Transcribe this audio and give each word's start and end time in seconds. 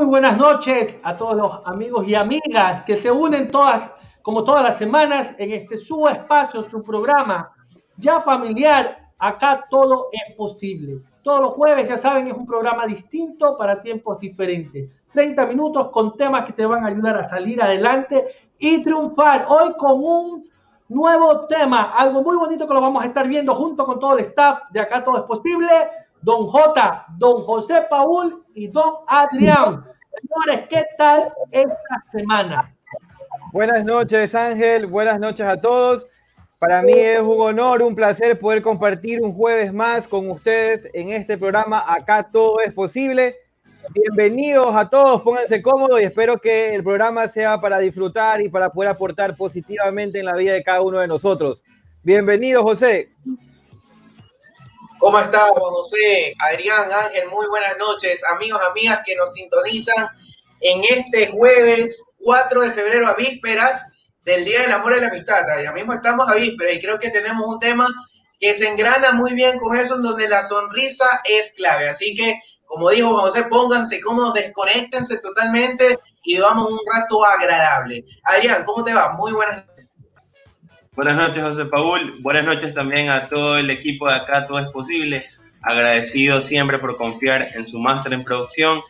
Muy 0.00 0.08
buenas 0.08 0.38
noches 0.38 0.98
a 1.02 1.14
todos 1.14 1.36
los 1.36 1.66
amigos 1.66 2.08
y 2.08 2.14
amigas 2.14 2.84
que 2.84 3.02
se 3.02 3.10
unen 3.10 3.50
todas, 3.50 3.90
como 4.22 4.44
todas 4.44 4.64
las 4.64 4.78
semanas, 4.78 5.34
en 5.36 5.52
este 5.52 5.76
su 5.76 6.08
espacio, 6.08 6.62
su 6.62 6.82
programa 6.82 7.52
ya 7.98 8.18
familiar. 8.18 8.96
Acá 9.18 9.66
todo 9.68 10.06
es 10.10 10.34
posible. 10.36 11.02
Todos 11.22 11.42
los 11.42 11.52
jueves, 11.52 11.86
ya 11.86 11.98
saben, 11.98 12.28
es 12.28 12.32
un 12.32 12.46
programa 12.46 12.86
distinto 12.86 13.58
para 13.58 13.82
tiempos 13.82 14.18
diferentes. 14.18 14.88
30 15.12 15.44
minutos 15.44 15.90
con 15.90 16.16
temas 16.16 16.46
que 16.46 16.54
te 16.54 16.64
van 16.64 16.82
a 16.82 16.88
ayudar 16.88 17.18
a 17.18 17.28
salir 17.28 17.60
adelante 17.60 18.26
y 18.58 18.82
triunfar. 18.82 19.44
Hoy 19.50 19.74
con 19.76 20.02
un 20.02 20.44
nuevo 20.88 21.46
tema, 21.46 21.92
algo 21.94 22.22
muy 22.22 22.38
bonito 22.38 22.66
que 22.66 22.72
lo 22.72 22.80
vamos 22.80 23.02
a 23.02 23.06
estar 23.06 23.28
viendo 23.28 23.54
junto 23.54 23.84
con 23.84 24.00
todo 24.00 24.14
el 24.14 24.20
staff 24.20 24.60
de 24.70 24.80
Acá 24.80 25.04
Todo 25.04 25.18
es 25.18 25.24
Posible 25.24 25.68
don 26.22 26.46
J, 26.46 27.06
don 27.18 27.42
José 27.44 27.86
Paul 27.88 28.44
y 28.54 28.68
don 28.68 28.94
Adrián. 29.06 29.84
Señores, 30.12 30.68
¿qué 30.68 30.84
tal 30.96 31.32
esta 31.50 32.04
semana? 32.10 32.74
Buenas 33.52 33.84
noches, 33.84 34.34
Ángel. 34.34 34.86
Buenas 34.86 35.20
noches 35.20 35.46
a 35.46 35.60
todos. 35.60 36.06
Para 36.58 36.82
mí 36.82 36.92
es 36.92 37.20
un 37.20 37.40
honor, 37.40 37.82
un 37.82 37.94
placer 37.94 38.38
poder 38.38 38.60
compartir 38.60 39.22
un 39.22 39.32
jueves 39.32 39.72
más 39.72 40.06
con 40.06 40.28
ustedes 40.30 40.88
en 40.92 41.10
este 41.10 41.38
programa. 41.38 41.84
Acá 41.86 42.28
todo 42.30 42.60
es 42.60 42.72
posible. 42.72 43.36
Bienvenidos 43.94 44.74
a 44.76 44.88
todos, 44.88 45.22
pónganse 45.22 45.62
cómodos 45.62 46.00
y 46.00 46.04
espero 46.04 46.38
que 46.38 46.74
el 46.74 46.84
programa 46.84 47.26
sea 47.28 47.60
para 47.60 47.78
disfrutar 47.78 48.40
y 48.40 48.48
para 48.48 48.70
poder 48.70 48.90
aportar 48.90 49.34
positivamente 49.36 50.20
en 50.20 50.26
la 50.26 50.36
vida 50.36 50.52
de 50.52 50.62
cada 50.62 50.82
uno 50.82 50.98
de 50.98 51.08
nosotros. 51.08 51.64
Bienvenido, 52.02 52.62
José. 52.62 53.08
¿Cómo 55.00 55.18
está 55.18 55.46
Juan 55.46 55.72
José? 55.72 56.34
Adrián, 56.40 56.92
Ángel, 56.92 57.26
muy 57.30 57.46
buenas 57.46 57.74
noches, 57.78 58.22
amigos, 58.32 58.60
amigas 58.68 59.00
que 59.02 59.16
nos 59.16 59.32
sintonizan 59.32 60.08
en 60.60 60.84
este 60.84 61.28
jueves 61.28 62.04
4 62.18 62.60
de 62.60 62.70
febrero 62.70 63.08
a 63.08 63.14
vísperas 63.14 63.86
del 64.24 64.44
Día 64.44 64.60
del 64.60 64.72
Amor 64.72 64.94
y 64.94 65.00
la 65.00 65.06
Amistad. 65.06 65.46
Ya 65.64 65.72
mismo 65.72 65.94
estamos 65.94 66.28
a 66.28 66.34
vísperas 66.34 66.74
y 66.74 66.82
creo 66.82 66.98
que 66.98 67.08
tenemos 67.08 67.46
un 67.48 67.58
tema 67.58 67.88
que 68.38 68.52
se 68.52 68.68
engrana 68.68 69.12
muy 69.12 69.32
bien 69.32 69.58
con 69.58 69.74
eso, 69.74 69.94
en 69.94 70.02
donde 70.02 70.28
la 70.28 70.42
sonrisa 70.42 71.22
es 71.24 71.54
clave. 71.56 71.88
Así 71.88 72.14
que, 72.14 72.38
como 72.66 72.90
dijo 72.90 73.10
Juan 73.10 73.24
José, 73.24 73.44
pónganse 73.44 74.02
cómodos, 74.02 74.34
desconéctense 74.34 75.16
totalmente 75.20 75.98
y 76.24 76.38
vamos 76.38 76.70
un 76.70 76.78
rato 76.92 77.24
agradable. 77.24 78.04
Adrián, 78.24 78.64
¿cómo 78.66 78.84
te 78.84 78.92
va? 78.92 79.14
Muy 79.14 79.32
buenas 79.32 79.64
noches. 79.64 79.94
Buenas 81.02 81.16
noches, 81.16 81.42
José 81.42 81.64
Paul. 81.64 82.20
Buenas 82.20 82.44
noches 82.44 82.74
también 82.74 83.08
a 83.08 83.26
todo 83.26 83.56
el 83.56 83.70
equipo 83.70 84.06
de 84.06 84.16
acá, 84.16 84.46
todo 84.46 84.58
es 84.58 84.66
posible. 84.66 85.24
Agradecido 85.62 86.42
siempre 86.42 86.76
por 86.76 86.98
confiar 86.98 87.52
en 87.54 87.66
su 87.66 87.78
máster 87.78 88.12
en 88.12 88.22
producción 88.22 88.82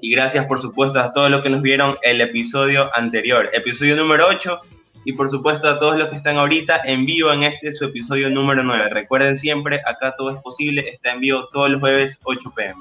y 0.00 0.12
gracias, 0.12 0.46
por 0.46 0.60
supuesto, 0.60 1.00
a 1.00 1.12
todos 1.12 1.28
los 1.28 1.42
que 1.42 1.50
nos 1.50 1.62
vieron 1.62 1.96
el 2.02 2.20
episodio 2.20 2.88
anterior, 2.94 3.50
episodio 3.52 3.96
número 3.96 4.28
8, 4.28 4.60
y 5.06 5.14
por 5.14 5.28
supuesto 5.28 5.68
a 5.68 5.80
todos 5.80 5.98
los 5.98 6.06
que 6.06 6.14
están 6.14 6.36
ahorita 6.36 6.82
en 6.84 7.04
vivo 7.04 7.32
en 7.32 7.42
este 7.42 7.72
su 7.72 7.86
episodio 7.86 8.30
número 8.30 8.62
9. 8.62 8.90
Recuerden 8.90 9.36
siempre, 9.36 9.82
acá 9.84 10.14
todo 10.16 10.30
es 10.30 10.40
posible, 10.42 10.88
está 10.88 11.14
en 11.14 11.18
vivo 11.18 11.48
todos 11.48 11.68
los 11.68 11.80
jueves 11.80 12.20
8 12.22 12.52
pm. 12.54 12.80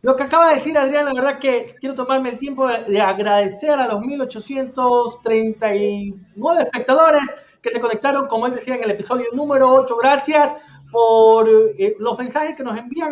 Lo 0.00 0.16
que 0.16 0.22
acaba 0.22 0.48
de 0.48 0.54
decir 0.54 0.78
Adrián, 0.78 1.04
la 1.04 1.12
verdad 1.12 1.38
que 1.38 1.76
quiero 1.80 1.94
tomarme 1.94 2.30
el 2.30 2.38
tiempo 2.38 2.66
de, 2.66 2.82
de 2.84 3.02
agradecer 3.02 3.72
a 3.72 3.88
los 3.88 4.00
1839 4.00 6.62
espectadores 6.62 7.26
que 7.64 7.70
se 7.70 7.80
conectaron, 7.80 8.28
como 8.28 8.46
él 8.46 8.54
decía 8.54 8.76
en 8.76 8.84
el 8.84 8.90
episodio 8.90 9.24
número 9.32 9.70
8. 9.70 9.96
Gracias 9.96 10.54
por 10.92 11.48
eh, 11.48 11.96
los 11.98 12.18
mensajes 12.18 12.54
que 12.54 12.62
nos 12.62 12.76
envían 12.76 13.10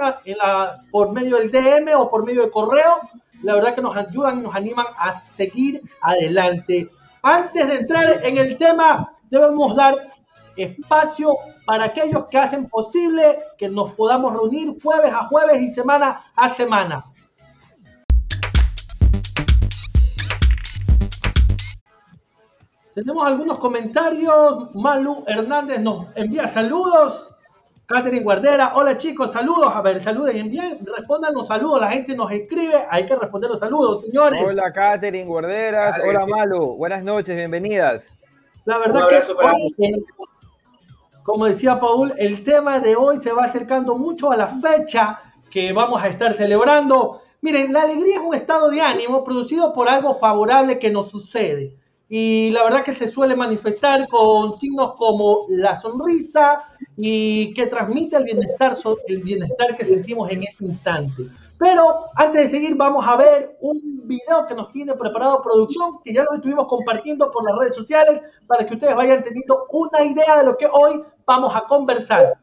por 0.90 1.10
medio 1.10 1.38
del 1.38 1.50
DM 1.50 1.96
o 1.96 2.10
por 2.10 2.24
medio 2.24 2.42
de 2.42 2.50
correo. 2.50 3.00
La 3.42 3.54
verdad 3.54 3.74
que 3.74 3.80
nos 3.80 3.96
ayudan 3.96 4.38
y 4.38 4.42
nos 4.42 4.54
animan 4.54 4.86
a 4.98 5.18
seguir 5.18 5.80
adelante. 6.02 6.90
Antes 7.22 7.66
de 7.66 7.74
entrar 7.76 8.20
en 8.22 8.36
el 8.36 8.58
tema, 8.58 9.14
debemos 9.30 9.74
dar 9.74 9.94
espacio 10.54 11.34
para 11.64 11.84
aquellos 11.84 12.26
que 12.26 12.36
hacen 12.36 12.68
posible 12.68 13.38
que 13.56 13.70
nos 13.70 13.92
podamos 13.92 14.34
reunir 14.34 14.76
jueves 14.82 15.14
a 15.14 15.24
jueves 15.24 15.62
y 15.62 15.70
semana 15.70 16.22
a 16.36 16.50
semana. 16.50 17.06
Tenemos 22.94 23.26
algunos 23.26 23.58
comentarios. 23.58 24.74
Malu 24.74 25.24
Hernández 25.26 25.80
nos 25.80 26.06
envía 26.14 26.48
saludos. 26.48 27.30
Catherine 27.86 28.22
Guardera, 28.22 28.72
hola 28.76 28.98
chicos, 28.98 29.32
saludos. 29.32 29.72
A 29.74 29.80
ver, 29.80 30.02
saluden 30.02 30.50
bien, 30.50 30.78
respondan 30.84 31.32
los 31.34 31.48
saludos. 31.48 31.80
La 31.80 31.90
gente 31.90 32.14
nos 32.14 32.30
escribe, 32.30 32.84
hay 32.90 33.06
que 33.06 33.16
responder 33.16 33.50
los 33.50 33.60
saludos, 33.60 34.02
señores. 34.02 34.42
Hola 34.44 34.72
Catherine 34.72 35.24
Guarderas, 35.24 36.00
hola 36.06 36.26
Malu, 36.26 36.76
buenas 36.76 37.02
noches, 37.02 37.34
bienvenidas. 37.34 38.04
La 38.64 38.78
verdad 38.78 39.08
que, 39.08 39.16
hoy, 39.16 40.04
como 41.22 41.46
decía 41.46 41.78
Paul, 41.78 42.12
el 42.18 42.44
tema 42.44 42.78
de 42.78 42.94
hoy 42.94 43.18
se 43.18 43.32
va 43.32 43.44
acercando 43.44 43.96
mucho 43.96 44.30
a 44.30 44.36
la 44.36 44.48
fecha 44.48 45.20
que 45.50 45.72
vamos 45.72 46.02
a 46.02 46.08
estar 46.08 46.34
celebrando. 46.34 47.22
Miren, 47.40 47.72
la 47.72 47.82
alegría 47.82 48.16
es 48.16 48.20
un 48.20 48.34
estado 48.34 48.70
de 48.70 48.80
ánimo 48.80 49.24
producido 49.24 49.72
por 49.72 49.88
algo 49.88 50.14
favorable 50.14 50.78
que 50.78 50.90
nos 50.90 51.10
sucede 51.10 51.81
y 52.14 52.50
la 52.50 52.64
verdad 52.64 52.84
que 52.84 52.94
se 52.94 53.10
suele 53.10 53.34
manifestar 53.34 54.06
con 54.06 54.60
signos 54.60 54.92
como 54.98 55.46
la 55.48 55.76
sonrisa 55.76 56.62
y 56.94 57.54
que 57.54 57.68
transmite 57.68 58.18
el 58.18 58.24
bienestar, 58.24 58.76
el 59.06 59.22
bienestar 59.22 59.74
que 59.78 59.86
sentimos 59.86 60.30
en 60.30 60.42
este 60.42 60.66
instante. 60.66 61.22
Pero 61.58 62.04
antes 62.16 62.44
de 62.44 62.50
seguir 62.50 62.76
vamos 62.76 63.02
a 63.08 63.16
ver 63.16 63.56
un 63.62 64.02
video 64.04 64.44
que 64.46 64.54
nos 64.54 64.70
tiene 64.72 64.92
preparado 64.92 65.40
producción, 65.42 66.02
que 66.04 66.12
ya 66.12 66.22
lo 66.24 66.34
estuvimos 66.34 66.66
compartiendo 66.68 67.30
por 67.30 67.48
las 67.48 67.58
redes 67.58 67.76
sociales 67.76 68.20
para 68.46 68.66
que 68.66 68.74
ustedes 68.74 68.94
vayan 68.94 69.22
teniendo 69.22 69.64
una 69.70 70.04
idea 70.04 70.36
de 70.36 70.44
lo 70.44 70.58
que 70.58 70.66
hoy 70.70 71.02
vamos 71.24 71.56
a 71.56 71.62
conversar. 71.62 72.34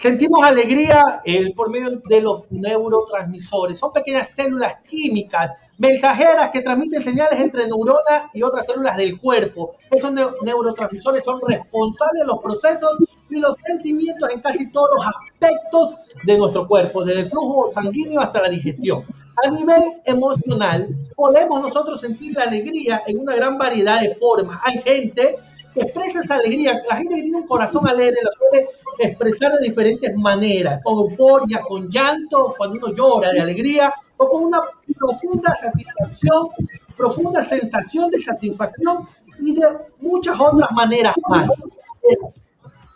Sentimos 0.00 0.42
alegría 0.42 1.20
eh, 1.26 1.52
por 1.54 1.68
medio 1.68 2.00
de 2.06 2.22
los 2.22 2.50
neurotransmisores. 2.50 3.78
Son 3.78 3.92
pequeñas 3.92 4.30
células 4.30 4.76
químicas, 4.88 5.52
mensajeras 5.76 6.50
que 6.50 6.62
transmiten 6.62 7.04
señales 7.04 7.38
entre 7.38 7.66
neuronas 7.66 8.24
y 8.32 8.42
otras 8.42 8.64
células 8.64 8.96
del 8.96 9.20
cuerpo. 9.20 9.72
Esos 9.90 10.10
neurotransmisores 10.10 11.22
son 11.22 11.38
responsables 11.46 12.22
de 12.22 12.26
los 12.26 12.38
procesos 12.38 12.92
y 13.28 13.40
los 13.40 13.54
sentimientos 13.62 14.30
en 14.30 14.40
casi 14.40 14.72
todos 14.72 14.88
los 14.96 15.06
aspectos 15.06 15.96
de 16.24 16.38
nuestro 16.38 16.66
cuerpo, 16.66 17.04
desde 17.04 17.20
el 17.20 17.30
flujo 17.30 17.70
sanguíneo 17.70 18.22
hasta 18.22 18.40
la 18.40 18.48
digestión. 18.48 19.04
A 19.44 19.50
nivel 19.50 20.00
emocional, 20.06 20.88
podemos 21.14 21.60
nosotros 21.60 22.00
sentir 22.00 22.34
la 22.34 22.44
alegría 22.44 23.02
en 23.06 23.18
una 23.18 23.36
gran 23.36 23.58
variedad 23.58 24.00
de 24.00 24.14
formas. 24.14 24.60
Hay 24.64 24.80
gente 24.80 25.36
que 25.74 25.80
expresa 25.80 26.20
esa 26.20 26.36
alegría. 26.36 26.80
La 26.88 26.96
gente 26.96 27.16
que 27.16 27.22
tiene 27.22 27.38
un 27.38 27.46
corazón 27.46 27.86
alegre 27.88 28.16
la 28.22 28.30
suele 28.32 28.68
expresar 28.98 29.52
de 29.52 29.68
diferentes 29.68 30.16
maneras, 30.16 30.80
con 30.82 30.98
euforia, 30.98 31.60
con 31.60 31.88
llanto, 31.88 32.54
cuando 32.56 32.76
uno 32.76 32.94
llora 32.94 33.32
de 33.32 33.40
alegría, 33.40 33.92
o 34.16 34.28
con 34.28 34.44
una 34.44 34.60
profunda 34.98 35.56
satisfacción, 35.60 36.48
profunda 36.96 37.42
sensación 37.44 38.10
de 38.10 38.22
satisfacción 38.22 39.08
y 39.38 39.54
de 39.54 39.66
muchas 40.00 40.38
otras 40.38 40.70
maneras 40.72 41.14
más. 41.28 41.50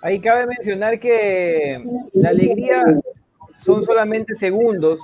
Ahí 0.03 0.21
cabe 0.21 0.47
mencionar 0.47 1.01
que 1.01 1.83
la 2.13 2.29
alegría 2.29 2.83
son 3.59 3.83
solamente 3.83 4.35
segundos 4.35 5.01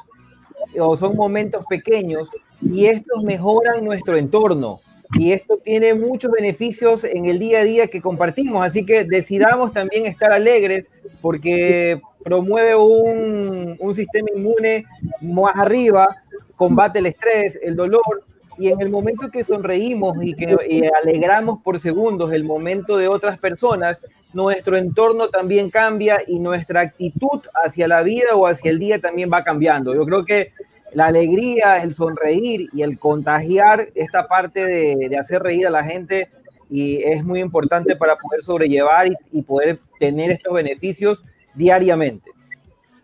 o 0.79 0.95
son 0.97 1.17
momentos 1.17 1.65
pequeños 1.71 2.29
y 2.61 2.85
estos 2.85 3.25
mejoran 3.25 3.83
nuestro 3.83 4.19
entorno 4.19 4.81
y 5.15 5.33
esto 5.33 5.59
tiene 5.63 5.95
muchos 5.95 6.31
beneficios 6.31 7.05
en 7.05 7.27
el 7.27 7.39
día 7.39 7.61
a 7.61 7.65
día 7.65 7.87
que 7.89 8.01
compartimos, 8.01 8.65
así 8.65 8.87
que 8.87 9.05
decidamos 9.05 9.73
también 9.73 10.07
estar 10.07 10.33
alegres 10.33 10.89
porque 11.21 12.01
promueve 12.23 12.77
un, 12.77 13.95
sistema 13.95 14.29
inmune 14.35 14.85
más 15.21 15.57
arriba, 15.57 16.17
combate 16.55 17.01
el 17.01 17.07
estrés, 17.07 17.59
el 17.63 17.75
dolor, 17.75 18.25
y 18.57 18.69
en 18.69 18.81
el 18.81 18.91
momento 18.91 19.31
que 19.31 19.43
sonreímos 19.43 20.23
y 20.23 20.35
que 20.35 20.57
alegramos 21.03 21.61
por 21.63 21.81
segundos 21.81 22.31
el 22.33 22.45
momento 22.45 22.99
de 22.99 23.09
otras 23.09 23.39
personas, 23.39 24.03
nuestro 24.35 24.77
entorno 24.77 25.29
también 25.29 25.71
cambia 25.71 26.23
y 26.27 26.39
nuestra 26.39 26.83
actitud 26.83 27.41
hacia 27.65 27.89
la 27.89 28.03
vida 28.03 28.37
o 28.37 28.47
hacia 28.47 28.71
el 28.71 28.79
día 28.79 29.01
también 29.01 29.31
va 29.33 29.45
cambiando. 29.45 29.95
Yo 29.95 30.05
creo 30.05 30.25
que 30.25 30.53
la 30.95 31.07
alegría, 31.07 31.83
el 31.83 31.95
sonreír 31.95 32.69
y 32.73 32.83
el 32.83 32.99
contagiar 32.99 33.89
esta 33.95 34.27
parte 34.29 34.65
de, 34.65 35.17
hacer 35.19 35.43
reír 35.43 35.67
a 35.67 35.71
la 35.71 35.85
gente 35.85 36.29
y 36.71 37.03
es 37.03 37.25
muy 37.25 37.41
importante 37.41 37.97
para 37.97 38.17
poder 38.17 38.43
sobrellevar 38.43 39.09
y, 39.33 39.43
poder 39.43 39.81
tener 39.99 40.31
estos 40.31 40.55
beneficios 40.55 41.23
diariamente. 41.55 42.31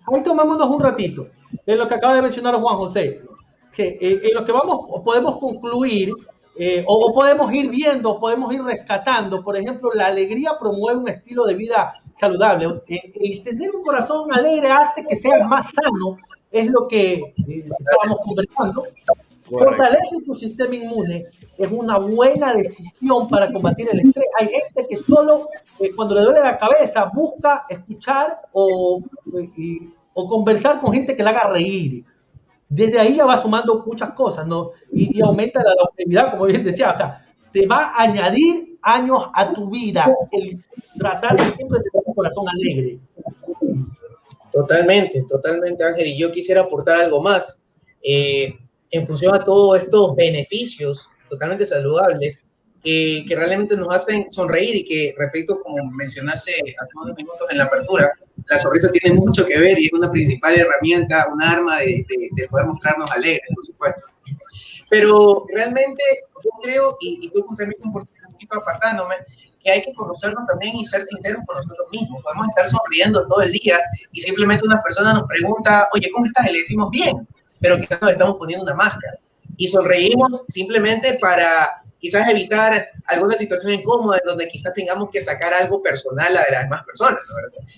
Ahí 0.07 0.23
tomámonos 0.23 0.69
un 0.71 0.81
ratito 0.81 1.29
en 1.65 1.79
lo 1.79 1.89
que 1.89 1.95
acaba 1.95 2.15
de 2.15 2.23
mencionar 2.23 2.55
Juan 2.55 2.77
José, 2.77 3.23
que 3.75 3.99
eh, 4.01 4.21
en 4.23 4.35
lo 4.35 4.45
que 4.45 4.53
vamos 4.53 5.03
podemos 5.05 5.39
concluir 5.39 6.13
eh, 6.59 6.85
o, 6.87 7.13
podemos 7.13 7.53
ir 7.53 7.69
viendo, 7.69 8.19
podemos 8.19 8.53
ir 8.55 8.63
rescatando. 8.63 9.45
Por 9.45 9.57
ejemplo, 9.57 9.91
la 9.95 10.07
alegría 10.07 10.53
promueve 10.59 11.01
un 11.01 11.09
estilo 11.09 11.45
de 11.45 11.55
vida 11.55 11.95
saludable. 12.19 12.81
El, 12.87 13.43
tener 13.43 13.71
un 13.75 13.83
corazón 13.83 14.33
alegre 14.33 14.71
hace 14.71 15.05
que 15.05 15.17
seas 15.17 15.47
más 15.47 15.67
sano, 15.71 16.17
es 16.61 16.71
lo 16.71 16.89
que 16.89 17.15
eh, 17.15 17.65
estábamos 17.65 18.19
conversando. 18.25 18.85
Fortalece 19.49 20.17
tu 20.25 20.35
sistema 20.35 20.75
inmune 20.75 21.27
es 21.59 21.71
una 21.71 21.99
buena 21.99 22.53
decisión 22.53 23.29
para 23.29 23.51
combatir 23.51 23.89
el 23.91 24.01
estrés. 24.01 24.27
Hay 24.39 24.49
gente 24.49 24.87
que 24.89 24.97
solo 24.97 25.47
eh, 25.81 25.91
cuando 25.95 26.15
le 26.15 26.23
duele 26.23 26.41
la 26.41 26.59
cabeza 26.59 27.11
busca 27.15 27.65
escuchar 27.69 28.41
o, 28.53 29.01
o 30.15 30.29
conversar 30.29 30.81
con 30.81 30.93
gente 30.93 31.17
que 31.17 31.23
le 31.23 31.31
haga 31.31 31.51
reír. 31.51 32.05
Desde 32.69 32.99
ahí 32.99 33.17
ya 33.17 33.25
va 33.25 33.41
sumando 33.41 33.85
muchas 33.87 34.11
cosas, 34.13 34.47
¿no? 34.47 34.73
Y, 34.93 35.21
aumenta 35.23 35.63
la 35.63 35.73
longevidad, 35.79 36.33
como 36.33 36.47
bien 36.47 36.65
decía, 36.65 36.91
o 36.91 36.97
sea, 36.97 37.25
te 37.53 37.67
va 37.67 37.93
a 37.95 38.03
añadir 38.03 38.79
años 38.83 39.29
a 39.33 39.53
tu 39.53 39.71
vida 39.71 40.13
el 40.33 40.63
tratar 40.99 41.37
de 41.37 41.45
siempre 41.45 41.79
tener 41.79 42.03
un 42.05 42.15
corazón 42.15 42.45
alegre. 42.49 42.99
Totalmente, 44.57 45.23
totalmente, 45.29 45.85
Ángel. 45.85 46.07
Y 46.07 46.19
yo 46.19 46.33
quisiera 46.33 46.63
aportar 46.63 46.97
algo 46.97 47.21
más. 47.21 47.61
Eh, 48.03 48.57
en 48.91 49.07
función 49.07 49.35
a 49.35 49.45
todos 49.45 49.81
estos 49.81 50.17
beneficios 50.17 51.11
totalmente 51.29 51.67
saludables, 51.67 52.43
que 52.83 53.27
realmente 53.29 53.77
nos 53.77 53.95
hacen 53.95 54.33
sonreír 54.33 54.77
y 54.77 54.85
que, 54.85 55.15
repito, 55.19 55.59
como 55.59 55.91
mencionaste 55.91 56.53
hace 56.53 56.91
unos 56.95 57.17
minutos 57.17 57.47
en 57.51 57.59
la 57.59 57.65
apertura, 57.65 58.11
la 58.49 58.59
sonrisa 58.59 58.89
tiene 58.93 59.19
mucho 59.19 59.45
que 59.45 59.59
ver 59.59 59.79
y 59.79 59.87
es 59.87 59.93
una 59.93 60.11
principal 60.11 60.59
herramienta, 60.59 61.29
un 61.31 61.43
arma 61.43 61.81
de, 61.81 62.07
de, 62.37 62.49
poder 62.49 62.67
mostrarnos 62.67 63.11
alegres, 63.11 63.43
por 63.55 63.67
supuesto. 63.67 64.01
Pero 64.89 65.45
realmente 65.53 66.03
yo 66.43 66.51
creo, 66.63 66.97
y, 67.01 67.27
y 67.27 67.31
tú 67.31 67.45
también 67.59 67.79
un 67.83 67.93
poquito 67.93 68.59
apartándome, 68.59 69.17
que 69.67 69.73
hay 69.73 69.83
que 69.83 69.93
conocernos 69.95 70.47
también 70.47 70.77
y 70.77 70.85
ser 70.85 71.03
sinceros 71.03 71.43
con 71.45 71.57
nosotros 71.57 71.89
mismos. 71.91 72.23
Podemos 72.23 72.49
estar 72.51 72.69
sonriendo 72.69 73.27
todo 73.27 73.43
el 73.43 73.51
día 73.51 73.81
y 74.13 74.21
simplemente 74.21 74.65
una 74.65 74.81
persona 74.81 75.13
nos 75.13 75.25
pregunta, 75.25 75.89
oye, 75.93 76.09
¿cómo 76.13 76.25
estás? 76.25 76.47
Y 76.49 76.53
le 76.53 76.59
decimos 76.59 76.89
bien, 76.91 77.27
pero 77.61 77.77
quizás 77.77 78.01
nos 78.01 78.13
estamos 78.13 78.37
poniendo 78.37 78.65
una 78.65 78.75
máscara 78.75 79.19
y 79.57 79.67
sonreímos 79.67 80.45
simplemente 80.47 81.19
para 81.21 81.83
quizás 81.99 82.29
evitar 82.29 82.91
alguna 83.07 83.35
situación 83.35 83.73
incómoda 83.73 84.19
en 84.19 84.29
donde 84.29 84.47
quizás 84.47 84.73
tengamos 84.73 85.11
que 85.11 85.21
sacar 85.21 85.53
algo 85.53 85.83
personal 85.83 86.37
a 86.37 86.45
las 86.49 86.63
demás 86.63 86.85
personas. 86.85 87.21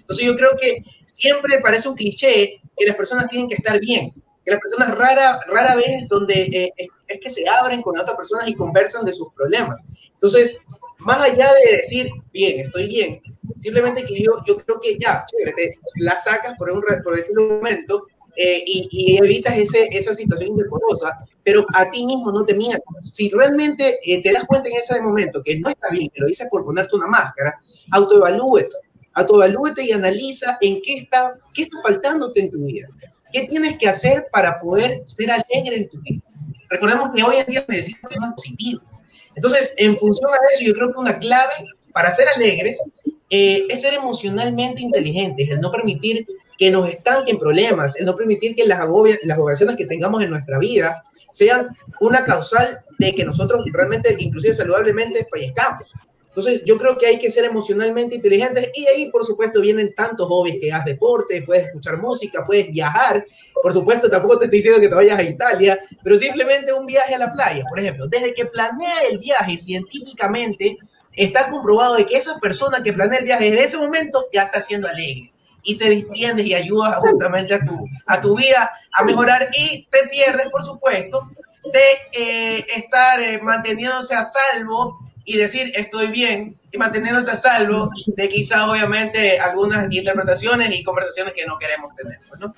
Entonces 0.01 0.27
yo 0.27 0.37
creo 0.37 0.51
que 0.61 0.83
siempre 1.07 1.61
parece 1.61 1.89
un 1.89 1.95
cliché 1.95 2.61
que 2.77 2.87
las 2.87 2.97
personas 2.97 3.29
tienen 3.29 3.49
que 3.49 3.55
estar 3.55 3.81
bien, 3.81 4.13
que 4.45 4.51
las 4.51 4.61
personas 4.61 4.95
rara, 4.95 5.41
rara 5.47 5.75
vez 5.75 6.07
donde 6.09 6.43
eh, 6.53 6.89
es 7.07 7.19
que 7.23 7.31
se 7.31 7.49
abren 7.49 7.81
con 7.81 7.99
otras 7.99 8.17
personas 8.17 8.47
y 8.47 8.55
conversan 8.55 9.07
de 9.07 9.15
sus 9.15 9.33
problemas. 9.33 9.79
Entonces, 10.19 10.59
más 10.99 11.21
allá 11.21 11.49
de 11.53 11.77
decir, 11.77 12.09
bien, 12.33 12.61
estoy 12.61 12.89
bien, 12.89 13.23
simplemente 13.57 14.05
que 14.05 14.21
yo, 14.21 14.33
yo 14.47 14.57
creo 14.57 14.81
que 14.81 14.99
ya, 14.99 15.25
chévere, 15.25 15.79
la 16.01 16.17
sacas 16.17 16.55
por, 16.59 16.71
un, 16.71 16.83
por 17.05 17.35
momento 17.37 18.07
eh, 18.35 18.65
y, 18.67 19.17
evitas 19.17 19.57
ese, 19.57 19.89
esa 19.93 20.13
situación 20.15 20.51
indecorosa, 20.51 21.25
pero 21.45 21.65
a 21.75 21.89
ti 21.91 22.05
mismo 22.05 22.33
no 22.33 22.45
te 22.45 22.55
mientas. 22.55 22.83
Si 23.01 23.31
realmente 23.31 24.01
eh, 24.05 24.23
te 24.23 24.33
das 24.33 24.45
cuenta 24.45 24.69
en 24.69 24.77
ese 24.77 25.01
momento 25.01 25.41
que 25.45 25.59
no 25.61 25.69
está 25.69 25.89
bien, 25.91 26.11
que 26.13 26.21
lo 26.21 26.27
dices 26.27 26.49
por 26.51 26.65
ponerte 26.65 26.97
una 26.97 27.07
máscara, 27.07 27.61
autoevalúete, 27.93 28.77
autoevalúete 29.15 29.85
y 29.85 29.93
analiza 29.93 30.59
en 30.61 30.81
qué 30.83 30.95
está, 30.95 31.33
qué 31.55 31.63
está 31.63 31.81
faltándote 31.81 32.41
en 32.41 32.51
tu 32.51 32.59
vida. 32.59 32.89
¿Qué 33.33 33.47
tienes 33.47 33.79
que 33.79 33.89
hacer 33.89 34.27
para 34.33 34.59
poder 34.61 35.03
ser 35.07 35.31
alegre 35.31 35.77
en 35.77 35.89
tu 35.89 36.01
vida? 36.01 36.23
Recordemos 36.71 37.11
que 37.15 37.23
hoy 37.23 37.37
en 37.37 37.47
día 37.47 37.65
necesitas 37.69 38.03
personas 38.03 38.35
positivas. 38.35 38.98
Entonces, 39.39 39.73
en 39.77 39.97
función 39.97 40.29
a 40.33 40.39
eso, 40.53 40.65
yo 40.65 40.75
creo 40.75 40.93
que 40.93 40.99
una 40.99 41.17
clave 41.21 41.53
para 41.93 42.11
ser 42.11 42.27
alegres 42.35 42.83
eh, 43.31 43.67
es 43.69 43.83
ser 43.83 43.95
emocionalmente 43.95 44.83
inteligentes, 44.83 45.49
el 45.49 45.61
no 45.61 45.71
permitir 45.71 46.27
que 46.59 46.73
nos 46.73 46.89
estanquen 46.89 47.39
problemas, 47.39 47.95
el 48.01 48.07
no 48.07 48.17
permitir 48.17 48.57
que 48.57 48.67
las, 48.67 48.81
agobias, 48.81 49.21
las 49.23 49.37
agobiaciones 49.37 49.77
que 49.77 49.87
tengamos 49.87 50.25
en 50.25 50.31
nuestra 50.31 50.59
vida 50.59 51.05
sean 51.31 51.69
una 52.01 52.25
causal 52.25 52.81
de 52.99 53.15
que 53.15 53.25
nosotros 53.25 53.65
realmente, 53.73 54.17
inclusive 54.19 54.55
saludablemente, 54.55 55.29
fallezcamos. 55.31 55.93
Entonces, 56.39 56.63
yo 56.65 56.79
creo 56.79 56.97
que 56.97 57.07
hay 57.07 57.19
que 57.19 57.33
ser 57.33 57.45
emocionalmente 57.47 58.15
inteligentes 58.15 58.71
y 58.73 58.87
ahí, 58.87 59.11
por 59.11 59.25
supuesto, 59.25 59.61
vienen 59.61 59.93
tantos 59.93 60.29
hobbies 60.29 60.59
que 60.61 60.73
hagas 60.73 60.87
deporte, 60.87 61.43
puedes 61.43 61.67
escuchar 61.67 61.97
música, 61.97 62.45
puedes 62.47 62.71
viajar. 62.71 63.27
Por 63.61 63.73
supuesto, 63.73 64.09
tampoco 64.09 64.39
te 64.39 64.45
estoy 64.45 64.61
diciendo 64.61 64.81
que 64.81 64.89
te 64.89 64.95
vayas 64.95 65.19
a 65.19 65.25
Italia, 65.25 65.81
pero 66.01 66.17
simplemente 66.17 66.73
un 66.73 66.87
viaje 66.87 67.17
a 67.17 67.19
la 67.19 67.33
playa, 67.33 67.65
por 67.69 67.81
ejemplo. 67.81 68.07
Desde 68.07 68.35
que 68.35 68.45
planea 68.47 69.03
el 69.11 69.19
viaje 69.19 69.59
científicamente, 69.59 70.77
está 71.13 71.49
comprobado 71.49 71.97
de 71.97 72.07
que 72.07 72.17
esa 72.17 72.39
persona 72.39 72.85
que 72.85 72.93
planea 72.93 73.19
el 73.19 73.25
viaje 73.25 73.51
desde 73.51 73.65
ese 73.65 73.79
momento 73.79 74.27
ya 74.33 74.43
está 74.43 74.61
siendo 74.61 74.87
alegre 74.87 75.33
y 75.65 75.77
te 75.77 75.91
distiendes 75.91 76.47
y 76.47 76.55
ayudas 76.55 76.99
justamente 76.99 77.55
a 77.55 77.65
tu, 77.65 77.85
a 78.07 78.21
tu 78.21 78.37
vida 78.37 78.71
a 78.93 79.03
mejorar 79.03 79.49
y 79.59 79.89
te 79.91 80.07
pierdes, 80.09 80.51
por 80.51 80.65
supuesto, 80.65 81.29
de 81.65 81.83
eh, 82.13 82.67
estar 82.77 83.21
eh, 83.21 83.41
manteniéndose 83.43 84.15
a 84.15 84.23
salvo 84.23 85.08
y 85.29 85.37
decir 85.37 85.71
estoy 85.75 86.07
bien 86.07 86.59
y 86.73 86.79
manteniéndose 86.79 87.31
a 87.31 87.37
salvo 87.37 87.91
de 88.07 88.29
quizás 88.31 88.63
obviamente 88.63 89.39
algunas 89.39 89.93
interpretaciones 89.93 90.75
y 90.75 90.83
conversaciones 90.83 91.35
que 91.35 91.45
no 91.45 91.59
queremos 91.59 91.95
tener. 91.95 92.19
Pues, 92.29 92.41
¿no? 92.41 92.55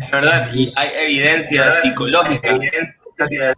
Es 0.00 0.10
verdad, 0.10 0.52
y 0.52 0.72
hay 0.74 0.88
evidencia 1.04 1.72
psicológica, 1.74 2.48
evidencia 2.48 3.54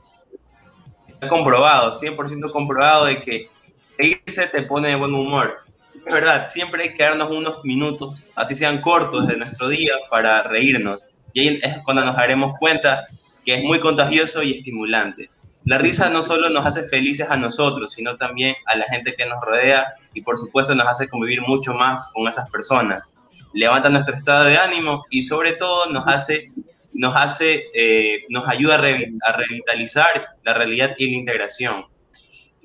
comprobado, 1.30 1.98
100% 1.98 2.52
comprobado 2.52 3.06
de 3.06 3.22
que 3.22 3.48
reírse 3.96 4.46
te 4.46 4.62
pone 4.62 4.88
de 4.88 4.96
buen 4.96 5.14
humor. 5.14 5.62
Es 6.06 6.12
verdad, 6.12 6.48
siempre 6.50 6.82
hay 6.82 6.94
que 6.94 7.02
darnos 7.02 7.30
unos 7.30 7.64
minutos, 7.64 8.30
así 8.36 8.54
sean 8.54 8.82
cortos 8.82 9.26
de 9.26 9.38
nuestro 9.38 9.68
día, 9.68 9.94
para 10.10 10.42
reírnos. 10.42 11.06
Y 11.32 11.40
ahí 11.40 11.60
es 11.62 11.78
cuando 11.78 12.04
nos 12.04 12.14
daremos 12.14 12.56
cuenta 12.58 13.06
que 13.44 13.54
es 13.54 13.64
muy 13.64 13.80
contagioso 13.80 14.42
y 14.42 14.58
estimulante. 14.58 15.30
La 15.69 15.76
risa 15.76 16.09
no 16.09 16.23
solo 16.23 16.49
nos 16.49 16.65
hace 16.65 16.85
felices 16.85 17.26
a 17.29 17.37
nosotros, 17.37 17.93
sino 17.93 18.17
también 18.17 18.56
a 18.65 18.75
la 18.75 18.87
gente 18.87 19.15
que 19.15 19.26
nos 19.26 19.38
rodea 19.44 19.97
y 20.15 20.23
por 20.23 20.38
supuesto 20.38 20.75
nos 20.75 20.87
hace 20.87 21.11
convivir 21.11 21.43
mucho 21.43 21.75
más 21.75 22.11
con 22.15 22.26
esas 22.26 22.49
personas. 22.49 23.12
Levanta 23.53 23.91
nuestro 23.91 24.17
estado 24.17 24.44
de 24.44 24.56
ánimo 24.56 25.05
y 25.11 25.25
sobre 25.25 25.53
todo 25.53 25.93
nos 25.93 26.09
hace 26.09 26.50
nos 26.94 27.15
hace, 27.15 27.67
eh, 27.75 28.25
nos 28.31 28.49
ayuda 28.49 28.76
a, 28.76 29.32
revitalizar 29.32 30.29
la 30.43 30.55
realidad 30.55 30.94
y 30.97 31.11
la 31.11 31.19
integración, 31.19 31.85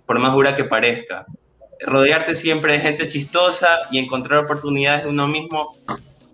por 0.06 0.18
más 0.20 0.32
dura 0.32 0.56
que 0.56 0.64
parezca. 0.64 1.26
Rodearte 1.82 2.38
siempre 2.38 2.72
de 2.72 2.80
gente 2.80 3.10
chistosa 3.10 3.80
y 3.92 3.98
encontrar 3.98 4.46
oportunidades 4.46 5.04
de 5.04 5.10
uno 5.10 5.28
mismo 5.28 5.76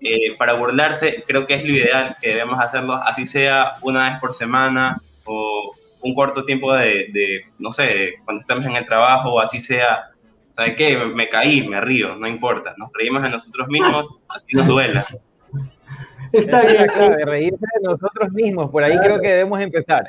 eh, 0.01 0.37
para 0.37 0.53
burlarse, 0.53 1.23
creo 1.25 1.47
que 1.47 1.55
es 1.55 1.65
lo 1.65 1.73
ideal, 1.73 2.15
que 2.21 2.29
debemos 2.29 2.59
hacerlo, 2.59 2.93
así 2.93 3.25
sea 3.25 3.73
una 3.81 4.11
vez 4.11 4.19
por 4.19 4.35
semana 4.35 5.01
o 5.25 5.73
un 6.01 6.13
corto 6.13 6.45
tiempo 6.45 6.73
de, 6.73 7.07
de 7.11 7.41
no 7.57 7.73
sé, 7.73 8.13
cuando 8.25 8.41
estamos 8.41 8.65
en 8.65 8.75
el 8.75 8.85
trabajo 8.85 9.33
o 9.33 9.39
así 9.39 9.59
sea, 9.59 10.11
¿sabe 10.49 10.75
qué? 10.75 10.97
Me, 10.97 11.29
caí, 11.29 11.67
me 11.67 11.81
río, 11.81 12.15
no 12.15 12.27
importa, 12.27 12.73
nos 12.77 12.89
reímos 12.93 13.23
de 13.23 13.29
nosotros 13.29 13.67
mismos, 13.67 14.19
así 14.29 14.55
nos 14.55 14.67
duela. 14.67 15.05
Está 16.31 16.61
bien. 16.61 16.85
de 16.85 17.25
reírse 17.25 17.65
de 17.79 17.87
nosotros 17.87 18.31
mismos, 18.31 18.69
por 18.69 18.83
ahí 18.83 18.97
creo 18.99 19.19
que 19.19 19.29
debemos 19.29 19.59
empezar. 19.61 20.05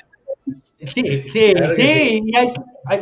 Sí, 0.79 1.29
sí, 1.29 1.55
sí, 1.77 2.23
y 2.25 2.33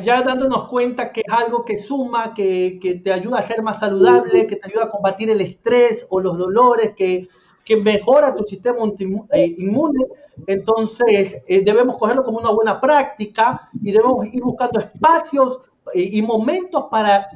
ya 0.03 0.23
dándonos 0.23 0.65
cuenta 0.65 1.13
que 1.13 1.23
es 1.25 1.33
algo 1.33 1.65
que 1.65 1.79
suma, 1.79 2.35
que, 2.35 2.79
que, 2.83 2.97
te 2.97 3.13
ayuda 3.13 3.39
a 3.39 3.47
ser 3.47 3.63
más 3.63 3.79
saludable, 3.79 4.49
que 4.49 4.57
te 4.57 4.69
ayuda 4.69 4.85
a 4.85 4.91
combatir 4.91 5.31
el 5.31 5.41
estrés 5.41 6.05
o 6.11 6.21
los 6.21 6.37
dolores, 6.37 6.93
que, 6.97 7.29
que 7.65 7.77
mejora 7.77 8.35
tu 8.35 8.45
sistema 8.45 8.79
eh, 9.31 9.55
inmune. 9.59 10.05
Entonces, 10.47 11.37
eh, 11.47 11.63
debemos 11.65 11.99
cogerlo 11.99 12.25
como 12.25 12.39
una 12.39 12.51
buena 12.51 12.81
práctica 12.81 13.69
y 13.83 13.93
debemos 13.93 14.27
ir 14.33 14.43
buscando 14.43 14.81
espacios 14.81 15.61
eh, 15.95 16.09
y 16.13 16.23
momentos 16.23 16.85
para 16.91 17.29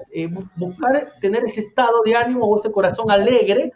buscar 0.57 1.13
tener 1.21 1.45
ese 1.45 1.61
estado 1.61 2.01
de 2.05 2.15
ánimo 2.15 2.47
o 2.47 2.57
ese 2.57 2.71
corazón 2.71 3.11
alegre 3.11 3.73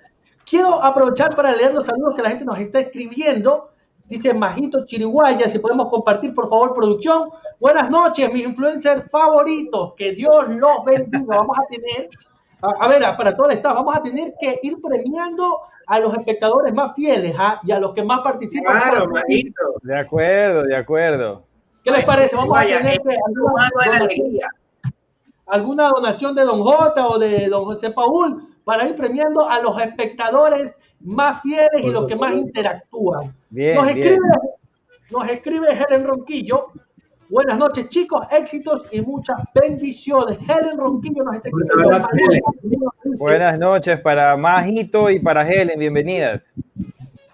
Quiero 0.49 0.81
aprovechar 0.81 1.35
para 1.35 1.53
leer 1.53 1.75
los 1.75 1.87
saludos 1.87 2.15
que 2.15 2.23
la 2.23 2.31
gente 2.31 2.45
nos 2.45 2.59
está 2.61 2.79
escribiendo. 2.79 3.71
Dice 4.09 4.33
Majito 4.33 4.87
Chiriguaya, 4.87 5.51
si 5.51 5.59
podemos 5.59 5.89
compartir, 5.89 6.33
por 6.35 6.49
favor, 6.49 6.73
producción. 6.73 7.31
Buenas 7.59 7.91
noches, 7.91 8.33
mis 8.33 8.45
influencers 8.45 9.11
favoritos. 9.11 9.95
Que 9.97 10.13
Dios 10.13 10.49
los 10.51 10.85
bendiga. 10.85 11.25
Vamos 11.27 11.59
a 11.59 11.67
tener, 11.67 12.09
a, 12.63 12.89
ver, 12.89 13.03
para 13.17 13.37
todo 13.37 13.49
el 13.49 13.57
estado, 13.57 13.77
vamos 13.77 13.97
a 13.97 14.03
tener 14.03 14.35
que 14.41 14.59
ir 14.63 14.81
premiando 14.81 15.61
a 15.87 16.01
los 16.01 16.13
espectadores 16.17 16.73
más 16.75 16.95
fieles 16.95 17.35
¿ah? 17.39 17.61
y 17.63 17.73
a 17.73 17.79
los 17.79 17.93
que 17.93 18.03
más 18.03 18.21
participan. 18.21 18.79
Claro, 18.79 19.09
Majito. 19.09 19.63
De 19.83 19.99
acuerdo, 19.99 20.63
de 20.63 20.77
acuerdo. 20.77 21.43
¿Qué 21.85 21.91
les 21.91 22.05
parece? 22.05 22.35
Vamos 22.35 22.59
a 22.59 22.63
tener 22.63 22.99
que 22.99 23.17
alguna 25.47 25.89
donación 25.89 26.35
de 26.35 26.43
Don 26.43 26.63
J 26.63 27.07
o 27.07 27.19
de 27.19 27.49
Don 27.49 27.65
José 27.65 27.91
Paul 27.91 28.43
para 28.65 28.89
ir 28.89 28.97
premiando 28.97 29.49
a 29.49 29.61
los 29.61 29.81
espectadores 29.81 30.81
más 31.01 31.41
fieles 31.43 31.85
y 31.85 31.91
los 31.91 32.07
que 32.07 32.17
más 32.17 32.35
interactúan. 32.35 33.37
nos, 33.51 33.89
escribe, 33.89 34.19
nos 35.11 35.29
escribe 35.29 35.69
Helen 35.71 36.05
Ronquillo, 36.05 36.73
Buenas 37.29 37.59
noches, 37.59 37.89
chicos, 37.89 38.21
éxitos 38.31 38.85
y 38.93 39.01
muchas 39.01 39.37
bendiciones. 39.61 40.39
Helen 40.49 40.79
Ronquillo 40.79 41.25
nos 41.25 41.37
está 41.37 41.49
escuchando. 41.49 42.53
Buenas 43.19 43.59
noches 43.59 44.01
para 44.01 44.37
Majito 44.37 45.11
y 45.11 45.19
para 45.19 45.49
Helen, 45.49 45.79
bienvenidas. 45.79 46.45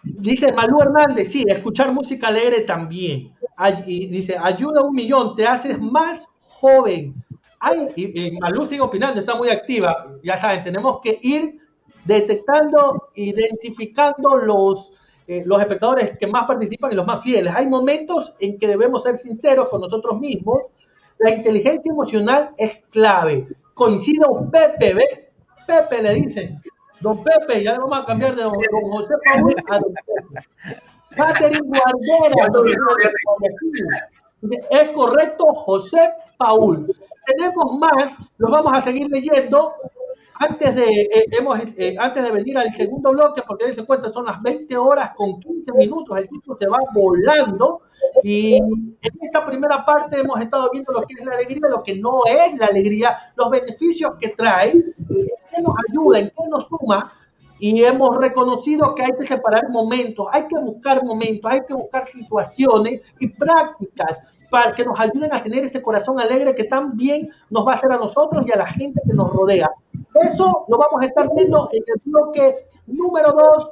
Dice 0.02 0.50
Malú 0.52 0.80
Hernández, 0.80 1.30
sí, 1.30 1.44
escuchar 1.46 1.92
música 1.92 2.28
alegre 2.28 2.60
también. 2.60 3.32
dice, 3.86 4.36
ayuda 4.40 4.82
un 4.82 4.94
millón, 4.94 5.34
te 5.34 5.46
haces 5.46 5.78
más 5.78 6.26
joven. 6.40 7.14
Ay, 7.60 7.88
y, 7.94 8.30
Malú 8.38 8.64
sigue 8.64 8.80
opinando, 8.80 9.20
está 9.20 9.34
muy 9.34 9.50
activa. 9.50 10.06
Ya 10.24 10.38
saben, 10.38 10.64
tenemos 10.64 11.00
que 11.02 11.18
ir 11.20 11.58
detectando, 12.06 13.10
identificando 13.14 14.36
los, 14.36 14.92
eh, 15.26 15.42
los 15.46 15.60
espectadores 15.60 16.18
que 16.18 16.26
más 16.26 16.46
participan 16.46 16.92
y 16.92 16.94
los 16.94 17.06
más 17.06 17.22
fieles. 17.22 17.54
Hay 17.54 17.66
momentos 17.66 18.34
en 18.40 18.58
que 18.58 18.68
debemos 18.68 19.02
ser 19.02 19.18
sinceros 19.18 19.68
con 19.68 19.80
nosotros 19.80 20.18
mismos. 20.18 20.62
La 21.18 21.30
inteligencia 21.30 21.90
emocional 21.90 22.50
es 22.58 22.82
clave. 22.90 23.46
Coincido 23.74 24.48
Pepe, 24.50 24.94
¿ve? 24.94 25.30
Pepe 25.66 26.02
le 26.02 26.14
dicen, 26.14 26.60
don 27.00 27.22
Pepe, 27.22 27.62
ya 27.62 27.78
vamos 27.78 28.00
a 28.00 28.04
cambiar 28.04 28.34
de 28.34 28.42
don, 28.42 28.90
José 28.90 29.14
Paul 29.24 29.54
a 29.70 29.78
don 29.78 29.94
Pepe. 29.94 30.78
Catherine 31.16 31.60
Guardera. 31.64 32.48
Es 34.70 34.90
correcto, 34.90 35.44
José 35.54 36.10
Paul. 36.36 36.92
Tenemos 37.26 37.78
más, 37.78 38.16
los 38.38 38.50
vamos 38.50 38.72
a 38.72 38.82
seguir 38.82 39.08
leyendo 39.08 39.74
antes 40.42 40.74
de, 40.74 40.84
eh, 40.84 41.24
hemos, 41.30 41.58
eh, 41.76 41.94
antes 41.98 42.24
de 42.24 42.30
venir 42.30 42.58
al 42.58 42.72
segundo 42.72 43.12
bloque, 43.12 43.42
porque 43.46 43.72
se 43.72 43.84
cuenta, 43.84 44.10
son 44.10 44.26
las 44.26 44.42
20 44.42 44.76
horas 44.76 45.12
con 45.16 45.38
15 45.38 45.72
minutos, 45.72 46.18
el 46.18 46.28
tiempo 46.28 46.56
se 46.56 46.66
va 46.66 46.78
volando. 46.92 47.82
Y 48.24 48.56
en 48.56 48.96
esta 49.20 49.44
primera 49.46 49.84
parte 49.84 50.20
hemos 50.20 50.40
estado 50.40 50.68
viendo 50.72 50.92
lo 50.92 51.02
que 51.02 51.14
es 51.18 51.24
la 51.24 51.34
alegría, 51.34 51.68
lo 51.68 51.82
que 51.82 51.94
no 51.94 52.22
es 52.26 52.58
la 52.58 52.66
alegría, 52.66 53.16
los 53.36 53.50
beneficios 53.50 54.12
que 54.20 54.30
trae, 54.30 54.70
eh, 54.70 55.28
qué 55.54 55.62
nos 55.62 55.74
ayuda, 55.88 56.18
en 56.18 56.26
qué 56.30 56.48
nos 56.50 56.66
suma. 56.66 57.12
Y 57.60 57.84
hemos 57.84 58.16
reconocido 58.16 58.94
que 58.96 59.04
hay 59.04 59.12
que 59.12 59.26
separar 59.26 59.70
momentos, 59.70 60.26
hay 60.32 60.48
que 60.48 60.58
buscar 60.60 61.04
momentos, 61.04 61.50
hay 61.52 61.60
que 61.66 61.74
buscar 61.74 62.08
situaciones 62.08 63.02
y 63.20 63.28
prácticas 63.28 64.18
para 64.52 64.74
que 64.74 64.84
nos 64.84 65.00
ayuden 65.00 65.32
a 65.32 65.40
tener 65.40 65.64
ese 65.64 65.80
corazón 65.80 66.20
alegre 66.20 66.54
que 66.54 66.64
también 66.64 67.30
nos 67.48 67.66
va 67.66 67.72
a 67.72 67.76
hacer 67.76 67.90
a 67.90 67.96
nosotros 67.96 68.46
y 68.46 68.52
a 68.52 68.56
la 68.56 68.66
gente 68.66 69.00
que 69.06 69.14
nos 69.14 69.32
rodea. 69.32 69.70
Eso 70.20 70.66
lo 70.68 70.76
vamos 70.76 71.00
a 71.00 71.06
estar 71.06 71.26
viendo 71.34 71.70
en 71.72 71.82
el 71.86 72.02
bloque 72.04 72.66
número 72.86 73.32
2. 73.32 73.70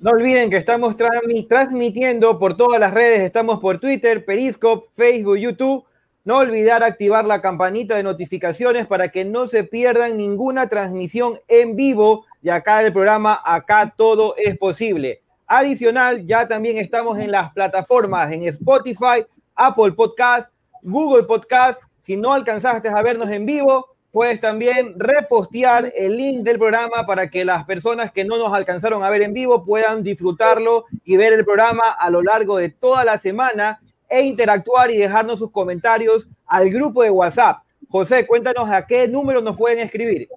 No 0.00 0.10
olviden 0.12 0.48
que 0.48 0.56
estamos 0.56 0.96
transmitiendo 0.96 2.38
por 2.38 2.56
todas 2.56 2.80
las 2.80 2.94
redes, 2.94 3.20
estamos 3.20 3.60
por 3.60 3.80
Twitter, 3.80 4.24
Periscope, 4.24 4.88
Facebook, 4.94 5.36
YouTube. 5.36 5.84
No 6.24 6.38
olvidar 6.38 6.82
activar 6.82 7.26
la 7.26 7.42
campanita 7.42 7.94
de 7.96 8.02
notificaciones 8.04 8.86
para 8.86 9.10
que 9.10 9.26
no 9.26 9.48
se 9.48 9.64
pierdan 9.64 10.16
ninguna 10.16 10.70
transmisión 10.70 11.40
en 11.46 11.76
vivo 11.76 12.24
y 12.42 12.48
acá 12.48 12.78
del 12.78 12.92
programa 12.92 13.40
Acá 13.44 13.92
todo 13.96 14.34
es 14.36 14.56
posible. 14.58 15.22
Adicional, 15.46 16.26
ya 16.26 16.46
también 16.46 16.78
estamos 16.78 17.18
en 17.18 17.30
las 17.30 17.52
plataformas 17.52 18.30
en 18.32 18.44
Spotify, 18.44 19.24
Apple 19.54 19.92
Podcast, 19.92 20.52
Google 20.82 21.24
Podcast. 21.24 21.80
Si 22.00 22.16
no 22.16 22.32
alcanzaste 22.32 22.88
a 22.88 23.02
vernos 23.02 23.30
en 23.30 23.46
vivo, 23.46 23.86
puedes 24.12 24.40
también 24.40 24.94
repostear 24.98 25.92
el 25.96 26.16
link 26.16 26.42
del 26.42 26.58
programa 26.58 27.06
para 27.06 27.30
que 27.30 27.44
las 27.44 27.64
personas 27.64 28.12
que 28.12 28.24
no 28.24 28.36
nos 28.36 28.52
alcanzaron 28.52 29.02
a 29.02 29.10
ver 29.10 29.22
en 29.22 29.32
vivo 29.32 29.64
puedan 29.64 30.02
disfrutarlo 30.02 30.84
y 31.04 31.16
ver 31.16 31.32
el 31.32 31.44
programa 31.44 31.90
a 31.98 32.10
lo 32.10 32.22
largo 32.22 32.58
de 32.58 32.70
toda 32.70 33.04
la 33.04 33.18
semana 33.18 33.80
e 34.08 34.22
interactuar 34.22 34.90
y 34.90 34.98
dejarnos 34.98 35.38
sus 35.38 35.50
comentarios 35.50 36.28
al 36.46 36.70
grupo 36.70 37.02
de 37.02 37.10
WhatsApp. 37.10 37.62
José, 37.88 38.26
cuéntanos 38.26 38.70
a 38.70 38.86
qué 38.86 39.08
número 39.08 39.40
nos 39.40 39.56
pueden 39.56 39.78
escribir. 39.78 40.28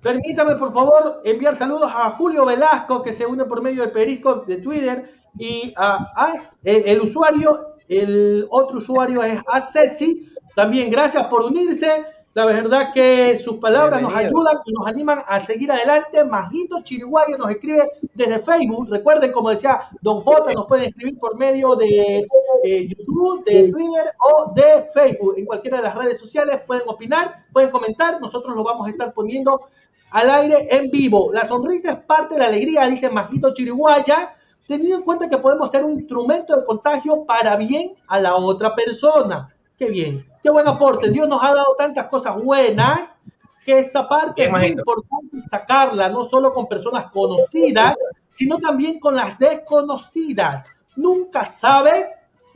Permítame, 0.01 0.55
por 0.55 0.73
favor, 0.73 1.21
enviar 1.23 1.57
saludos 1.57 1.91
a 1.93 2.11
Julio 2.11 2.45
Velasco, 2.45 3.03
que 3.03 3.13
se 3.13 3.25
une 3.25 3.45
por 3.45 3.61
medio 3.61 3.83
del 3.83 3.91
Periscope 3.91 4.51
de 4.51 4.61
Twitter, 4.61 5.13
y 5.37 5.73
a, 5.77 6.33
el, 6.63 7.01
usuario, 7.01 7.75
el 7.87 8.47
otro 8.49 8.79
usuario 8.79 9.23
es 9.23 9.39
Acesi. 9.47 10.27
También 10.55 10.89
gracias 10.89 11.27
por 11.27 11.43
unirse. 11.43 12.05
La 12.33 12.45
verdad 12.45 12.93
que 12.93 13.37
sus 13.37 13.57
palabras 13.57 14.01
nos 14.01 14.15
ayudan 14.15 14.57
y 14.65 14.71
nos 14.71 14.87
animan 14.87 15.21
a 15.27 15.41
seguir 15.41 15.69
adelante. 15.69 16.23
Majito 16.23 16.81
Chiriguayo 16.81 17.37
nos 17.37 17.51
escribe 17.51 17.89
desde 18.13 18.39
Facebook. 18.39 18.89
Recuerden, 18.89 19.33
como 19.33 19.49
decía 19.49 19.81
Don 20.01 20.21
J, 20.21 20.53
nos 20.53 20.65
pueden 20.65 20.89
escribir 20.89 21.19
por 21.19 21.37
medio 21.37 21.75
de 21.75 22.25
eh, 22.63 22.87
YouTube, 22.87 23.43
de 23.43 23.69
Twitter 23.69 24.13
o 24.19 24.53
de 24.53 24.87
Facebook. 24.93 25.35
En 25.37 25.45
cualquiera 25.45 25.77
de 25.77 25.83
las 25.83 25.95
redes 25.95 26.19
sociales 26.19 26.61
pueden 26.65 26.83
opinar, 26.87 27.45
pueden 27.51 27.69
comentar. 27.69 28.21
Nosotros 28.21 28.55
lo 28.55 28.63
vamos 28.63 28.87
a 28.87 28.91
estar 28.91 29.13
poniendo 29.13 29.67
al 30.11 30.29
aire 30.29 30.67
en 30.69 30.91
vivo. 30.91 31.31
La 31.33 31.47
sonrisa 31.47 31.93
es 31.93 31.99
parte 31.99 32.35
de 32.35 32.41
la 32.41 32.47
alegría, 32.47 32.87
dice 32.87 33.09
Majito 33.09 33.53
Chiriguaya, 33.53 34.35
teniendo 34.67 34.97
en 34.97 35.03
cuenta 35.03 35.29
que 35.29 35.37
podemos 35.37 35.71
ser 35.71 35.83
un 35.83 35.99
instrumento 35.99 36.55
de 36.55 36.65
contagio 36.65 37.25
para 37.25 37.55
bien 37.55 37.93
a 38.07 38.19
la 38.19 38.35
otra 38.35 38.75
persona. 38.75 39.49
Qué 39.77 39.89
bien, 39.89 40.25
qué 40.43 40.49
buen 40.49 40.67
aporte. 40.67 41.09
Dios 41.09 41.27
nos 41.27 41.41
ha 41.41 41.53
dado 41.53 41.75
tantas 41.77 42.07
cosas 42.07 42.35
buenas 42.35 43.17
que 43.65 43.79
esta 43.79 44.07
parte 44.07 44.45
es 44.45 44.51
muy 44.51 44.65
importante 44.65 45.37
sacarla, 45.49 46.09
no 46.09 46.23
solo 46.23 46.53
con 46.53 46.67
personas 46.67 47.09
conocidas, 47.11 47.95
sino 48.35 48.57
también 48.57 48.99
con 48.99 49.15
las 49.15 49.37
desconocidas. 49.39 50.67
Nunca 50.95 51.45
sabes 51.45 52.07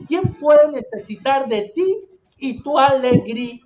quién 0.06 0.34
puede 0.34 0.70
necesitar 0.70 1.48
de 1.48 1.70
ti 1.74 2.06
y 2.38 2.62
tu 2.62 2.78
alegría. 2.78 3.60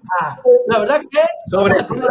La 0.68 0.78
verdad 0.78 1.00
que 1.10 1.20
sobre 1.50 1.82
todo 1.82 2.06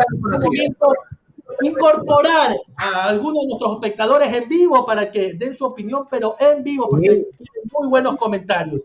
incorporar 1.61 2.55
a 2.77 3.09
algunos 3.09 3.43
de 3.43 3.47
nuestros 3.49 3.73
espectadores 3.73 4.33
en 4.33 4.47
vivo 4.47 4.85
para 4.85 5.11
que 5.11 5.33
den 5.33 5.55
su 5.55 5.65
opinión, 5.65 6.07
pero 6.09 6.35
en 6.39 6.63
vivo, 6.63 6.89
porque 6.89 7.07
tienen 7.07 7.25
muy 7.71 7.87
buenos 7.87 8.15
comentarios. 8.17 8.81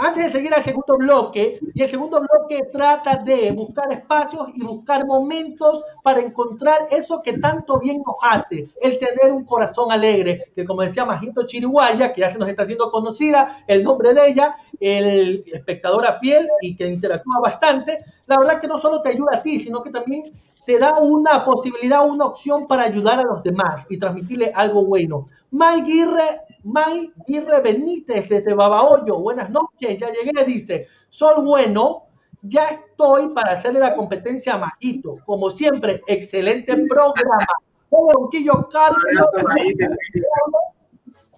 Antes 0.00 0.26
de 0.26 0.30
seguir 0.30 0.54
al 0.54 0.62
segundo 0.62 0.96
bloque, 0.96 1.58
y 1.74 1.82
el 1.82 1.90
segundo 1.90 2.20
bloque 2.20 2.68
trata 2.72 3.16
de 3.16 3.50
buscar 3.50 3.92
espacios 3.92 4.46
y 4.54 4.62
buscar 4.62 5.04
momentos 5.04 5.82
para 6.04 6.20
encontrar 6.20 6.82
eso 6.92 7.20
que 7.20 7.32
tanto 7.38 7.80
bien 7.80 8.00
nos 8.06 8.14
hace, 8.22 8.68
el 8.80 8.96
tener 8.96 9.32
un 9.32 9.44
corazón 9.44 9.90
alegre, 9.90 10.52
que 10.54 10.64
como 10.64 10.82
decía 10.82 11.04
Majito 11.04 11.44
Chiriguaya, 11.48 12.12
que 12.12 12.20
ya 12.20 12.30
se 12.30 12.38
nos 12.38 12.48
está 12.48 12.62
haciendo 12.62 12.92
conocida 12.92 13.64
el 13.66 13.82
nombre 13.82 14.14
de 14.14 14.28
ella, 14.28 14.56
el 14.78 15.42
espectadora 15.52 16.12
fiel 16.12 16.48
y 16.60 16.76
que 16.76 16.86
interactúa 16.86 17.40
bastante, 17.40 18.04
la 18.28 18.38
verdad 18.38 18.60
que 18.60 18.68
no 18.68 18.78
solo 18.78 19.02
te 19.02 19.08
ayuda 19.08 19.38
a 19.38 19.42
ti, 19.42 19.58
sino 19.58 19.82
que 19.82 19.90
también 19.90 20.32
te 20.68 20.78
da 20.78 20.98
una 20.98 21.46
posibilidad, 21.46 22.06
una 22.06 22.26
opción 22.26 22.66
para 22.66 22.82
ayudar 22.82 23.20
a 23.20 23.22
los 23.22 23.42
demás 23.42 23.86
y 23.88 23.98
transmitirle 23.98 24.52
algo 24.54 24.84
bueno. 24.84 25.24
May 25.50 25.80
Guirre 25.80 26.42
May 26.62 27.10
Guirre 27.26 27.62
Benítez 27.62 28.28
desde 28.28 28.52
Babahoyo. 28.52 29.18
Buenas 29.18 29.48
noches, 29.48 29.96
ya 29.96 30.12
llegué, 30.12 30.44
dice. 30.44 30.86
Sol 31.08 31.42
bueno, 31.42 32.08
ya 32.42 32.66
estoy 32.66 33.30
para 33.30 33.52
hacerle 33.52 33.80
la 33.80 33.94
competencia 33.94 34.52
a 34.52 34.58
Majito. 34.58 35.16
Como 35.24 35.48
siempre, 35.48 36.02
excelente 36.06 36.76
programa. 36.86 37.46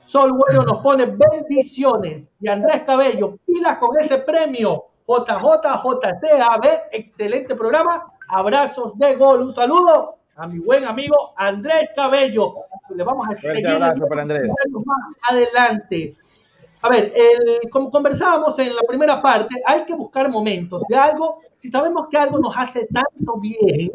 Sol 0.04 0.32
Bueno 0.32 0.64
nos 0.64 0.82
pone 0.82 1.06
bendiciones. 1.06 2.32
Y 2.40 2.48
Andrés 2.48 2.82
Cabello, 2.84 3.38
pilas 3.46 3.78
con 3.78 3.96
ese 3.96 4.18
premio. 4.18 4.86
JJJCAB, 5.06 6.64
excelente 6.90 7.54
programa. 7.54 8.09
Abrazos 8.32 8.96
de 8.98 9.16
gol. 9.16 9.42
Un 9.42 9.54
saludo 9.54 10.16
a 10.36 10.46
mi 10.46 10.58
buen 10.58 10.84
amigo 10.84 11.34
Andrés 11.36 11.90
Cabello. 11.94 12.54
Le 12.94 13.02
vamos 13.02 13.28
a 13.28 13.36
seguir 13.36 13.64
para 14.08 14.22
Andrés. 14.22 14.48
más 14.84 15.16
adelante. 15.28 16.14
A 16.82 16.88
ver, 16.88 17.12
como 17.70 17.90
conversábamos 17.90 18.58
en 18.58 18.74
la 18.74 18.82
primera 18.82 19.20
parte, 19.20 19.60
hay 19.66 19.84
que 19.84 19.94
buscar 19.94 20.30
momentos 20.30 20.82
de 20.88 20.96
algo. 20.96 21.40
Si 21.58 21.68
sabemos 21.68 22.06
que 22.08 22.16
algo 22.16 22.38
nos 22.38 22.56
hace 22.56 22.86
tanto 22.86 23.38
bien, 23.38 23.90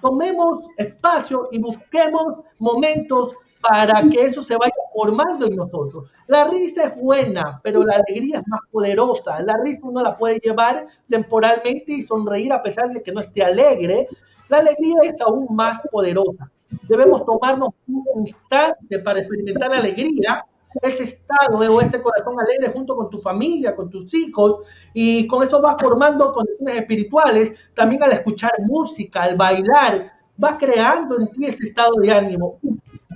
tomemos 0.00 0.66
espacio 0.76 1.48
y 1.50 1.58
busquemos 1.58 2.44
momentos 2.58 3.34
para 3.68 4.02
que 4.08 4.22
eso 4.22 4.42
se 4.42 4.56
vaya 4.56 4.74
formando 4.94 5.46
en 5.46 5.56
nosotros. 5.56 6.10
La 6.26 6.44
risa 6.48 6.84
es 6.84 6.96
buena, 6.96 7.60
pero 7.62 7.82
la 7.82 7.96
alegría 7.96 8.38
es 8.38 8.48
más 8.48 8.60
poderosa. 8.70 9.40
La 9.42 9.54
risa 9.64 9.80
uno 9.84 10.02
la 10.02 10.16
puede 10.16 10.38
llevar 10.38 10.86
temporalmente 11.08 11.92
y 11.92 12.02
sonreír 12.02 12.52
a 12.52 12.62
pesar 12.62 12.90
de 12.92 13.02
que 13.02 13.12
no 13.12 13.20
esté 13.20 13.42
alegre. 13.42 14.08
La 14.48 14.58
alegría 14.58 14.96
es 15.02 15.20
aún 15.20 15.46
más 15.50 15.80
poderosa. 15.90 16.50
Debemos 16.88 17.24
tomarnos 17.24 17.70
un 17.88 18.26
instante 18.26 18.98
para 19.00 19.20
experimentar 19.20 19.72
alegría, 19.72 20.44
ese 20.82 21.04
estado 21.04 21.58
o 21.58 21.80
ese 21.80 22.02
corazón 22.02 22.38
alegre 22.38 22.72
junto 22.72 22.94
con 22.94 23.08
tu 23.08 23.20
familia, 23.20 23.74
con 23.74 23.88
tus 23.88 24.12
hijos, 24.14 24.60
y 24.92 25.26
con 25.26 25.42
eso 25.42 25.60
vas 25.60 25.76
formando 25.80 26.32
condiciones 26.32 26.76
espirituales. 26.76 27.54
También 27.74 28.02
al 28.02 28.12
escuchar 28.12 28.52
música, 28.60 29.22
al 29.22 29.36
bailar, 29.36 30.12
vas 30.36 30.56
creando 30.58 31.18
en 31.18 31.32
ti 31.32 31.46
ese 31.46 31.68
estado 31.68 31.94
de 32.00 32.12
ánimo 32.12 32.58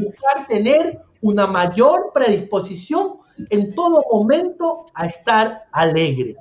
buscar 0.00 0.47
tener 0.49 1.00
una 1.23 1.47
mayor 1.47 2.11
predisposición 2.12 3.19
en 3.50 3.75
todo 3.75 4.04
momento 4.11 4.87
a 4.95 5.07
estar 5.07 5.64
alegre. 5.73 6.37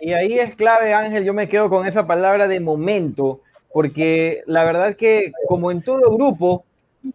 Y 0.00 0.12
ahí 0.12 0.38
es 0.38 0.54
clave, 0.54 0.92
Ángel, 0.92 1.24
yo 1.24 1.34
me 1.34 1.48
quedo 1.48 1.68
con 1.70 1.86
esa 1.86 2.06
palabra 2.06 2.48
de 2.48 2.60
momento, 2.60 3.40
porque 3.72 4.42
la 4.46 4.64
verdad 4.64 4.96
que 4.96 5.32
como 5.48 5.70
en 5.70 5.82
todo 5.82 6.14
grupo 6.14 6.64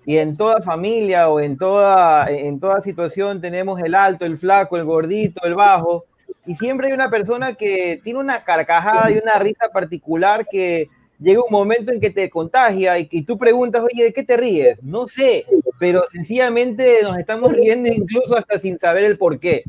y 0.06 0.18
en 0.18 0.38
toda 0.38 0.62
familia 0.62 1.30
o 1.30 1.40
en 1.40 1.58
toda, 1.58 2.30
en 2.30 2.60
toda 2.60 2.82
situación 2.82 3.42
tenemos 3.42 3.80
el 3.82 3.96
alto, 3.96 4.26
el 4.26 4.38
flaco, 4.38 4.78
el 4.78 4.86
gordito, 4.86 5.42
el 5.44 5.56
bajo, 5.56 6.06
y 6.46 6.56
siempre 6.56 6.88
hay 6.88 6.94
una 6.94 7.10
persona 7.10 7.54
que 7.54 8.02
tiene 8.04 8.20
una 8.20 8.44
carcajada 8.44 9.12
y 9.12 9.18
una 9.18 9.38
risa 9.38 9.70
particular 9.70 10.46
que 10.50 10.90
llega 11.22 11.44
un 11.44 11.52
momento 11.52 11.92
en 11.92 12.02
que 12.02 12.10
te 12.10 12.30
contagia 12.30 12.98
y 13.00 13.08
que 13.08 13.22
tú 13.22 13.38
preguntas, 13.38 13.84
oye, 13.84 14.06
¿de 14.06 14.14
qué 14.14 14.24
te 14.24 14.38
ríes? 14.38 14.84
No 14.84 15.08
sé, 15.08 15.46
pero 15.80 16.04
sencillamente 16.12 17.00
nos 17.04 17.18
estamos 17.18 17.52
riendo 17.54 17.90
incluso 17.90 18.36
hasta 18.36 18.60
sin 18.60 18.80
saber 18.80 19.04
el 19.04 19.18
por 19.18 19.40
qué. 19.40 19.64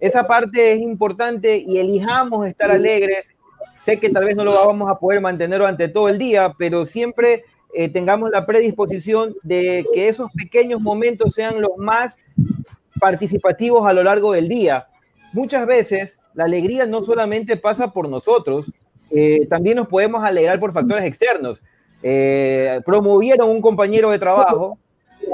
Esa 0.00 0.26
parte 0.26 0.72
es 0.72 0.80
importante 0.80 1.56
y 1.56 1.78
elijamos 1.78 2.46
estar 2.46 2.70
alegres. 2.70 3.32
Sé 3.84 3.98
que 3.98 4.10
tal 4.10 4.24
vez 4.24 4.36
no 4.36 4.44
lo 4.44 4.52
vamos 4.66 4.90
a 4.90 4.98
poder 4.98 5.20
mantener 5.20 5.60
durante 5.60 5.88
todo 5.88 6.08
el 6.08 6.18
día, 6.18 6.54
pero 6.58 6.84
siempre 6.84 7.44
eh, 7.74 7.88
tengamos 7.88 8.30
la 8.30 8.44
predisposición 8.44 9.34
de 9.42 9.86
que 9.92 10.08
esos 10.08 10.30
pequeños 10.32 10.80
momentos 10.80 11.34
sean 11.34 11.60
los 11.60 11.76
más 11.76 12.16
participativos 13.00 13.86
a 13.86 13.92
lo 13.92 14.02
largo 14.02 14.32
del 14.32 14.48
día. 14.48 14.88
Muchas 15.32 15.66
veces 15.66 16.18
la 16.34 16.44
alegría 16.44 16.86
no 16.86 17.02
solamente 17.02 17.56
pasa 17.56 17.92
por 17.92 18.08
nosotros, 18.08 18.72
eh, 19.10 19.46
también 19.48 19.76
nos 19.76 19.88
podemos 19.88 20.22
alegrar 20.22 20.60
por 20.60 20.72
factores 20.72 21.04
externos. 21.04 21.62
Eh, 22.02 22.80
promovieron 22.84 23.48
un 23.50 23.60
compañero 23.60 24.10
de 24.10 24.18
trabajo, 24.18 24.78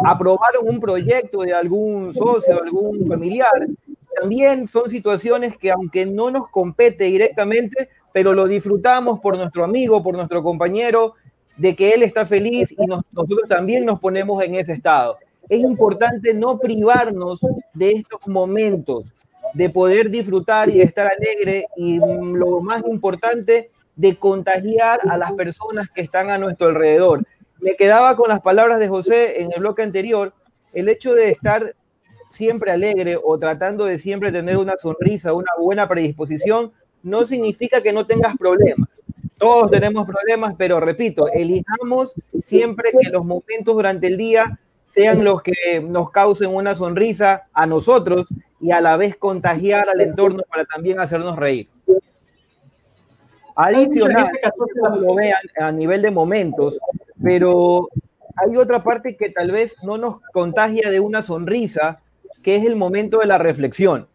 aprobaron 0.04 0.68
un 0.68 0.80
proyecto 0.80 1.42
de 1.42 1.52
algún 1.52 2.12
socio, 2.14 2.62
algún 2.62 3.06
familiar. 3.06 3.66
También 4.20 4.68
son 4.68 4.88
situaciones 4.88 5.56
que 5.56 5.70
aunque 5.70 6.06
no 6.06 6.30
nos 6.30 6.48
compete 6.48 7.04
directamente, 7.04 7.88
pero 8.12 8.32
lo 8.32 8.46
disfrutamos 8.46 9.20
por 9.20 9.36
nuestro 9.36 9.64
amigo, 9.64 10.02
por 10.02 10.14
nuestro 10.14 10.42
compañero, 10.42 11.14
de 11.56 11.74
que 11.76 11.92
él 11.92 12.02
está 12.02 12.24
feliz 12.24 12.72
y 12.72 12.86
nosotros 12.86 13.48
también 13.48 13.84
nos 13.84 14.00
ponemos 14.00 14.42
en 14.42 14.54
ese 14.54 14.72
estado. 14.72 15.18
Es 15.48 15.60
importante 15.60 16.32
no 16.32 16.58
privarnos 16.58 17.40
de 17.74 17.92
estos 17.92 18.26
momentos, 18.26 19.12
de 19.54 19.70
poder 19.70 20.10
disfrutar 20.10 20.68
y 20.68 20.80
estar 20.80 21.06
alegre 21.06 21.66
y 21.76 21.98
lo 21.98 22.60
más 22.60 22.82
importante, 22.86 23.70
de 23.96 24.16
contagiar 24.16 25.00
a 25.08 25.16
las 25.16 25.32
personas 25.32 25.88
que 25.88 26.02
están 26.02 26.30
a 26.30 26.38
nuestro 26.38 26.68
alrededor. 26.68 27.24
Me 27.60 27.76
quedaba 27.76 28.16
con 28.16 28.28
las 28.28 28.40
palabras 28.40 28.80
de 28.80 28.88
José 28.88 29.40
en 29.40 29.52
el 29.52 29.60
bloque 29.60 29.82
anterior, 29.82 30.34
el 30.72 30.88
hecho 30.88 31.14
de 31.14 31.30
estar 31.30 31.74
siempre 32.32 32.72
alegre 32.72 33.16
o 33.22 33.38
tratando 33.38 33.84
de 33.84 33.98
siempre 33.98 34.32
tener 34.32 34.56
una 34.56 34.76
sonrisa, 34.76 35.32
una 35.32 35.52
buena 35.60 35.88
predisposición, 35.88 36.72
no 37.04 37.26
significa 37.26 37.80
que 37.80 37.92
no 37.92 38.06
tengas 38.06 38.36
problemas. 38.36 38.88
Todos 39.38 39.70
tenemos 39.70 40.06
problemas, 40.06 40.54
pero 40.58 40.80
repito, 40.80 41.28
elijamos 41.32 42.12
siempre 42.42 42.90
que 42.90 43.10
los 43.10 43.24
momentos 43.24 43.76
durante 43.76 44.08
el 44.08 44.16
día 44.16 44.58
sean 44.90 45.24
los 45.24 45.42
que 45.42 45.80
nos 45.80 46.10
causen 46.10 46.54
una 46.54 46.74
sonrisa 46.74 47.44
a 47.52 47.66
nosotros 47.66 48.26
y 48.64 48.72
a 48.72 48.80
la 48.80 48.96
vez 48.96 49.14
contagiar 49.16 49.90
al 49.90 50.00
entorno 50.00 50.42
para 50.48 50.64
también 50.64 50.98
hacernos 50.98 51.36
reír. 51.36 51.68
Adicional, 53.56 54.32
lo 55.00 55.14
vean 55.14 55.42
a 55.60 55.70
nivel 55.70 56.00
de 56.00 56.10
momentos, 56.10 56.78
pero 57.22 57.88
hay 58.36 58.56
otra 58.56 58.82
parte 58.82 59.16
que 59.18 59.28
tal 59.28 59.50
vez 59.50 59.76
no 59.86 59.98
nos 59.98 60.20
contagia 60.32 60.90
de 60.90 60.98
una 60.98 61.20
sonrisa, 61.20 62.00
que 62.42 62.56
es 62.56 62.64
el 62.64 62.74
momento 62.74 63.18
de 63.18 63.26
la 63.26 63.36
reflexión. 63.36 64.08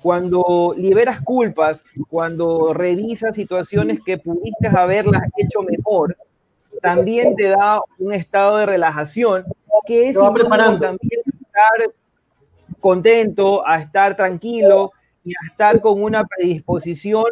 Cuando 0.00 0.74
liberas 0.76 1.20
culpas, 1.20 1.82
cuando 2.08 2.72
revisas 2.72 3.34
situaciones 3.34 3.98
que 4.04 4.16
pudiste 4.16 4.68
haberlas 4.68 5.24
hecho 5.36 5.62
mejor, 5.62 6.16
también 6.80 7.34
te 7.34 7.48
da 7.48 7.80
un 7.98 8.12
estado 8.12 8.58
de 8.58 8.66
relajación 8.66 9.44
que 9.86 10.08
es 10.08 10.16
preparando 10.32 10.78
también 10.78 11.20
estar 11.26 11.92
contento, 12.82 13.66
a 13.66 13.80
estar 13.80 14.14
tranquilo 14.14 14.92
y 15.24 15.30
a 15.30 15.46
estar 15.46 15.80
con 15.80 16.02
una 16.02 16.24
predisposición 16.26 17.24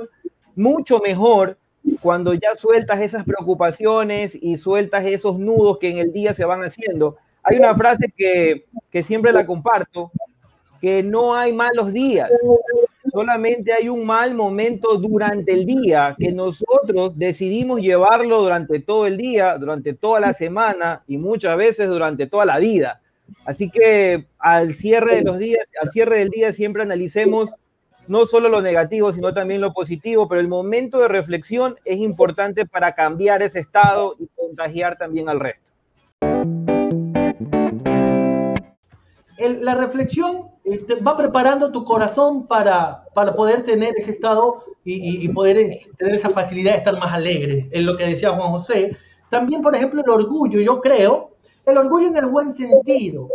mucho 0.56 1.00
mejor 1.00 1.58
cuando 2.00 2.32
ya 2.32 2.54
sueltas 2.54 3.00
esas 3.00 3.24
preocupaciones 3.24 4.34
y 4.40 4.56
sueltas 4.56 5.04
esos 5.04 5.38
nudos 5.38 5.78
que 5.78 5.90
en 5.90 5.98
el 5.98 6.12
día 6.12 6.32
se 6.32 6.46
van 6.46 6.62
haciendo. 6.62 7.18
Hay 7.42 7.58
una 7.58 7.74
frase 7.74 8.12
que, 8.16 8.64
que 8.90 9.02
siempre 9.02 9.32
la 9.32 9.44
comparto, 9.44 10.10
que 10.80 11.02
no 11.02 11.34
hay 11.34 11.52
malos 11.52 11.92
días, 11.92 12.30
solamente 13.12 13.72
hay 13.72 13.88
un 13.88 14.04
mal 14.04 14.34
momento 14.34 14.96
durante 14.96 15.52
el 15.52 15.66
día 15.66 16.14
que 16.18 16.32
nosotros 16.32 17.18
decidimos 17.18 17.80
llevarlo 17.80 18.42
durante 18.42 18.80
todo 18.80 19.06
el 19.06 19.16
día, 19.16 19.58
durante 19.58 19.94
toda 19.94 20.20
la 20.20 20.32
semana 20.32 21.02
y 21.06 21.18
muchas 21.18 21.56
veces 21.56 21.88
durante 21.88 22.26
toda 22.26 22.44
la 22.46 22.58
vida. 22.58 23.00
Así 23.44 23.70
que 23.70 24.26
al 24.38 24.74
cierre 24.74 25.16
de 25.16 25.22
los 25.22 25.38
días, 25.38 25.64
al 25.80 25.90
cierre 25.90 26.18
del 26.18 26.30
día 26.30 26.52
siempre 26.52 26.82
analicemos 26.82 27.50
no 28.08 28.26
solo 28.26 28.48
lo 28.48 28.60
negativo, 28.60 29.12
sino 29.12 29.32
también 29.32 29.60
lo 29.60 29.72
positivo, 29.72 30.28
pero 30.28 30.40
el 30.40 30.48
momento 30.48 30.98
de 30.98 31.08
reflexión 31.08 31.76
es 31.84 31.98
importante 31.98 32.66
para 32.66 32.94
cambiar 32.94 33.42
ese 33.42 33.60
estado 33.60 34.16
y 34.18 34.26
contagiar 34.34 34.96
también 34.98 35.28
al 35.28 35.40
resto. 35.40 35.70
la 39.48 39.74
reflexión 39.74 40.50
eh, 40.64 40.84
va 41.06 41.16
preparando 41.16 41.72
tu 41.72 41.84
corazón 41.84 42.46
para, 42.46 43.04
para 43.14 43.34
poder 43.34 43.62
tener 43.64 43.94
ese 43.96 44.10
estado 44.10 44.64
y, 44.84 45.28
poder 45.28 45.58
eh, 45.58 45.80
tener 45.96 46.14
esa 46.14 46.30
facilidad 46.30 46.72
de 46.72 46.78
estar 46.78 46.98
más 46.98 47.12
alegre, 47.12 47.68
es 47.70 47.82
lo 47.82 47.96
que 47.96 48.04
decía 48.06 48.32
Juan 48.32 48.50
José. 48.50 48.96
También, 49.28 49.62
por 49.62 49.74
ejemplo, 49.74 50.02
el 50.02 50.10
orgullo, 50.10 50.60
yo 50.60 50.80
creo, 50.80 51.29
el 51.66 51.78
orgullo 51.78 52.08
en 52.08 52.16
el 52.16 52.26
buen 52.26 52.52
sentido. 52.52 53.28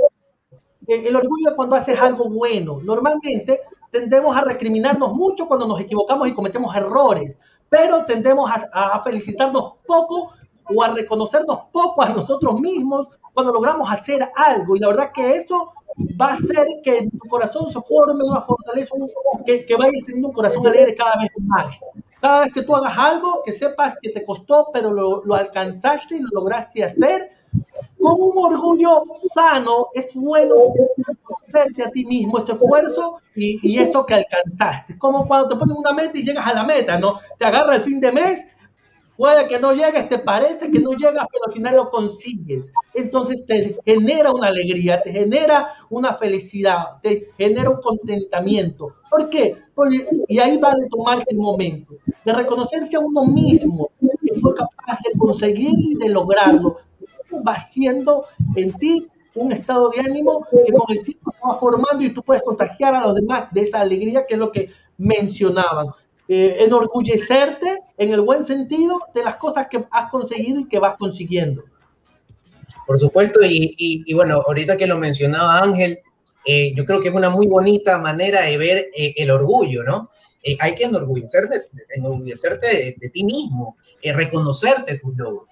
Eh, 0.87 1.05
el 1.07 1.15
orgullo 1.15 1.55
cuando 1.55 1.75
haces 1.75 1.99
algo 1.99 2.29
bueno. 2.29 2.79
Normalmente 2.83 3.61
tendemos 3.91 4.35
a 4.35 4.41
recriminarnos 4.41 5.13
mucho 5.13 5.47
cuando 5.47 5.67
nos 5.67 5.79
equivocamos 5.79 6.27
y 6.27 6.33
cometemos 6.33 6.75
errores, 6.75 7.39
pero 7.69 8.05
tendemos 8.05 8.49
a, 8.51 9.01
felicitarnos 9.03 9.73
poco 9.85 10.33
o 10.73 10.83
a 10.83 10.89
reconocernos 10.89 11.59
poco 11.71 12.01
a 12.01 12.09
nosotros 12.09 12.59
mismos 12.59 13.07
cuando 13.33 13.53
logramos 13.53 13.89
hacer 13.91 14.29
algo. 14.35 14.75
Y 14.75 14.79
la 14.79 14.89
verdad 14.89 15.11
que 15.13 15.35
eso 15.35 15.71
va 16.19 16.31
a 16.31 16.33
hacer 16.33 16.67
que 16.83 16.97
en 16.99 17.11
tu 17.11 17.27
corazón 17.29 17.69
se 17.71 17.79
forme 17.81 18.23
una 18.29 18.41
fortaleza, 18.41 18.95
que, 19.45 19.65
que 19.65 19.75
vayas 19.75 20.03
teniendo 20.05 20.29
un 20.29 20.33
corazón 20.33 20.67
alegre 20.67 20.95
cada 20.95 21.15
vez 21.21 21.29
más. 21.39 21.79
Cada 22.19 22.41
vez 22.41 22.53
que 22.53 22.63
tú 22.63 22.75
hagas 22.75 22.97
algo, 22.97 23.43
que 23.45 23.51
sepas 23.51 23.95
que 24.01 24.09
te 24.09 24.25
costó, 24.25 24.69
pero 24.73 24.91
lo, 24.91 25.23
lo 25.25 25.35
alcanzaste 25.35 26.15
y 26.15 26.19
lo 26.19 26.29
lograste 26.33 26.83
hacer, 26.83 27.31
con 28.05 28.21
un 28.21 28.53
orgullo 28.53 29.03
sano, 29.33 29.87
es 29.93 30.13
bueno 30.15 30.55
verte 31.47 31.83
a 31.83 31.89
ti 31.89 32.05
mismo 32.05 32.37
ese 32.37 32.51
esfuerzo 32.51 33.19
y, 33.35 33.59
y, 33.67 33.79
eso 33.79 34.05
que 34.05 34.13
alcanzaste. 34.13 34.97
Como 34.97 35.27
cuando 35.27 35.49
te 35.49 35.55
ponen 35.55 35.77
una 35.77 35.93
meta 35.93 36.17
y 36.19 36.23
llegas 36.23 36.45
a 36.45 36.53
la 36.53 36.63
meta, 36.63 36.99
¿no? 36.99 37.19
Te 37.37 37.45
agarra 37.45 37.77
el 37.77 37.81
fin 37.81 37.99
de 37.99 38.11
mes 38.11 38.45
Puede 39.17 39.47
que 39.47 39.59
no 39.59 39.73
llegues, 39.73 40.09
te 40.09 40.19
parece 40.19 40.69
que 40.69 40.79
no 40.79 40.91
llegas, 40.91 41.25
pero 41.31 41.45
al 41.45 41.53
final 41.53 41.75
lo 41.77 41.89
consigues. 41.89 42.71
Entonces 42.93 43.45
te 43.45 43.77
genera 43.85 44.31
una 44.31 44.47
alegría, 44.47 45.01
te 45.01 45.11
genera 45.11 45.69
una 45.89 46.13
felicidad, 46.13 46.99
te 47.01 47.29
genera 47.37 47.69
un 47.69 47.81
contentamiento. 47.81 48.93
¿Por 49.09 49.29
qué? 49.29 49.55
Porque, 49.73 50.05
y 50.27 50.39
ahí 50.39 50.57
vale 50.57 50.87
tomarse 50.89 51.27
el 51.29 51.37
momento 51.37 51.95
de 52.25 52.33
reconocerse 52.33 52.97
a 52.97 52.99
uno 52.99 53.25
mismo 53.25 53.89
que 54.01 54.39
fue 54.39 54.53
capaz 54.53 54.99
de 55.05 55.17
conseguirlo 55.17 55.91
y 55.91 55.95
de 55.95 56.09
lograrlo. 56.09 56.77
Va 57.43 57.53
haciendo 57.53 58.25
en 58.55 58.73
ti 58.73 59.07
un 59.35 59.51
estado 59.51 59.89
de 59.89 59.99
ánimo 59.99 60.45
que 60.49 60.71
con 60.71 60.95
el 60.95 61.03
tiempo 61.03 61.33
va 61.45 61.55
formando 61.55 62.03
y 62.03 62.13
tú 62.13 62.23
puedes 62.23 62.41
contagiar 62.41 62.95
a 62.95 63.01
los 63.01 63.15
demás 63.15 63.51
de 63.51 63.61
esa 63.61 63.81
alegría 63.81 64.25
que 64.25 64.35
es 64.35 64.39
lo 64.39 64.51
que 64.51 64.69
mencionaban. 64.97 65.87
eh, 66.27 66.63
enorgullecerte 66.63 67.83
en 67.99 68.11
el 68.11 68.21
buen 68.21 68.43
sentido 68.43 68.99
de 69.13 69.23
las 69.23 69.35
cosas 69.35 69.67
que 69.69 69.85
has 69.91 70.09
conseguido 70.09 70.61
y 70.61 70.67
que 70.67 70.79
vas 70.79 70.95
consiguiendo. 70.97 71.63
Por 72.87 72.99
supuesto, 72.99 73.41
y, 73.43 74.11
bueno, 74.15 74.41
ahorita 74.47 74.75
que 74.75 74.87
lo 74.87 74.97
mencionaba 74.97 75.59
Ángel, 75.59 75.99
eh, 76.43 76.73
yo 76.75 76.83
creo 76.83 76.99
que 76.99 77.09
es 77.09 77.13
una 77.13 77.29
muy 77.29 77.45
bonita 77.45 77.99
manera 77.99 78.41
de 78.41 78.57
ver 78.57 78.77
eh, 78.97 79.13
el 79.17 79.29
orgullo, 79.29 79.83
¿no? 79.83 80.09
hay 80.59 80.75
que 80.75 80.83
enorgullecerte, 80.85 81.69
enorgullecerte 81.95 82.95
de, 82.99 83.09
ti 83.09 83.23
mismo, 83.23 83.77
reconocerte 84.03 84.99
tus 84.99 85.17
logros. 85.17 85.47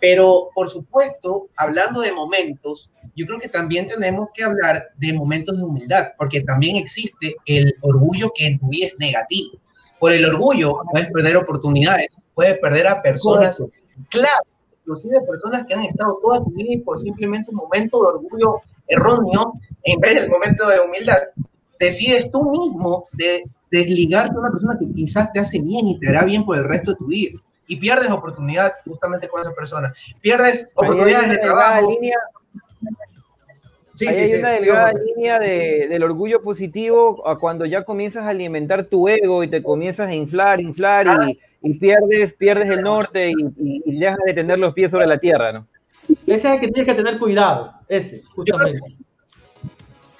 Pero, 0.00 0.50
por 0.54 0.68
supuesto, 0.68 1.48
hablando 1.56 2.00
de 2.00 2.12
momentos, 2.12 2.90
yo 3.16 3.26
creo 3.26 3.38
que 3.38 3.48
también 3.48 3.88
tenemos 3.88 4.28
que 4.34 4.44
hablar 4.44 4.90
de 4.96 5.12
momentos 5.12 5.56
de 5.56 5.64
humildad, 5.64 6.12
porque 6.18 6.40
también 6.40 6.76
existe 6.76 7.36
el 7.46 7.74
orgullo 7.82 8.32
que 8.34 8.46
en 8.46 8.58
tu 8.58 8.68
vida 8.68 8.88
es 8.88 8.94
negativo. 8.98 9.58
Por 9.98 10.12
el 10.12 10.24
orgullo 10.24 10.80
puedes 10.90 11.10
perder 11.10 11.36
oportunidades, 11.36 12.08
puedes 12.34 12.58
perder 12.58 12.88
a 12.88 13.02
personas 13.02 13.62
clave, 14.10 14.28
inclusive 14.80 15.20
personas 15.22 15.64
que 15.66 15.74
han 15.74 15.84
estado 15.84 16.18
toda 16.22 16.42
tu 16.42 16.50
vida 16.50 16.72
y 16.72 16.78
por 16.78 17.00
simplemente 17.00 17.50
un 17.50 17.56
momento 17.56 18.00
de 18.02 18.08
orgullo 18.08 18.60
erróneo, 18.86 19.54
en 19.84 20.00
vez 20.00 20.20
del 20.20 20.30
momento 20.30 20.66
de 20.68 20.80
humildad, 20.80 21.18
decides 21.78 22.30
tú 22.30 22.50
mismo 22.50 23.06
de 23.12 23.44
desligarte 23.70 24.34
de 24.34 24.40
una 24.40 24.50
persona 24.50 24.76
que 24.78 24.92
quizás 24.92 25.32
te 25.32 25.40
hace 25.40 25.60
bien 25.60 25.86
y 25.88 25.98
te 25.98 26.08
hará 26.08 26.24
bien 26.24 26.44
por 26.44 26.56
el 26.56 26.64
resto 26.64 26.92
de 26.92 26.96
tu 26.96 27.06
vida. 27.06 27.40
Y 27.66 27.76
pierdes 27.76 28.10
oportunidad 28.10 28.72
justamente 28.84 29.28
con 29.28 29.40
esa 29.40 29.52
persona. 29.52 29.94
Pierdes 30.20 30.70
oportunidades 30.74 31.30
de 31.30 31.38
trabajo. 31.38 31.88
Sí, 33.94 34.06
sí, 34.06 34.20
hay 34.20 34.40
una 34.40 34.50
delgada 34.50 34.92
línea 34.92 35.38
de, 35.38 35.86
del 35.88 36.02
orgullo 36.02 36.42
positivo 36.42 37.26
a 37.28 37.38
cuando 37.38 37.64
ya 37.64 37.84
comienzas 37.84 38.24
a 38.24 38.30
alimentar 38.30 38.84
tu 38.84 39.08
ego 39.08 39.44
y 39.44 39.48
te 39.48 39.62
comienzas 39.62 40.08
a 40.08 40.14
inflar, 40.14 40.60
inflar 40.60 41.06
y, 41.62 41.74
pierdes, 41.74 42.32
pierdes 42.34 42.68
el 42.70 42.82
norte 42.82 43.30
y, 43.30 43.80
y, 43.86 43.98
dejas 44.00 44.18
de 44.26 44.34
tener 44.34 44.58
los 44.58 44.74
pies 44.74 44.90
sobre 44.90 45.06
la 45.06 45.18
tierra, 45.18 45.52
¿no? 45.52 45.66
Ese 46.26 46.36
es 46.36 46.44
el 46.44 46.60
que 46.60 46.68
tienes 46.68 46.86
que 46.86 47.02
tener 47.02 47.18
cuidado, 47.20 47.72
ese, 47.88 48.20
justamente. 48.34 48.80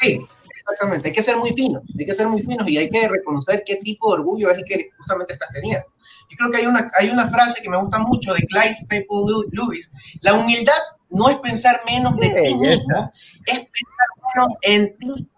Sí, 0.01 0.25
exactamente. 0.65 1.09
Hay 1.09 1.15
que 1.15 1.23
ser 1.23 1.37
muy 1.37 1.53
finos, 1.53 1.83
hay 1.99 2.07
que 2.07 2.15
ser 2.15 2.27
muy 2.29 2.43
finos 2.43 2.69
y 2.69 2.79
hay 2.79 2.91
que 2.91 3.09
reconocer 3.09 3.63
qué 3.65 3.77
tipo 3.77 4.13
de 4.13 4.21
orgullo 4.21 4.51
es 4.51 4.59
el 4.59 4.65
que 4.65 4.91
justamente 4.99 5.35
estás 5.35 5.51
teniendo. 5.53 5.87
Yo 6.31 6.37
creo 6.39 6.51
que 6.51 6.57
hay 6.59 6.67
una, 6.67 6.91
hay 6.99 7.11
una 7.11 7.27
frase 7.27 7.63
que 7.63 7.71
me 7.71 7.79
gusta 7.79 7.99
mucho 7.99 8.33
de 8.35 8.41
Clyde 8.47 8.73
Staple 8.73 9.07
Lewis. 9.53 9.91
La 10.21 10.35
humildad 10.35 10.73
no 11.11 11.29
es 11.29 11.37
pensar 11.39 11.81
menos 11.87 12.17
de 12.17 12.29
ti 12.29 12.55
mismo, 12.55 13.13
es 13.47 13.59
pensar 13.59 14.09
menos 14.35 14.57
en 14.63 14.97
ti 14.99 15.29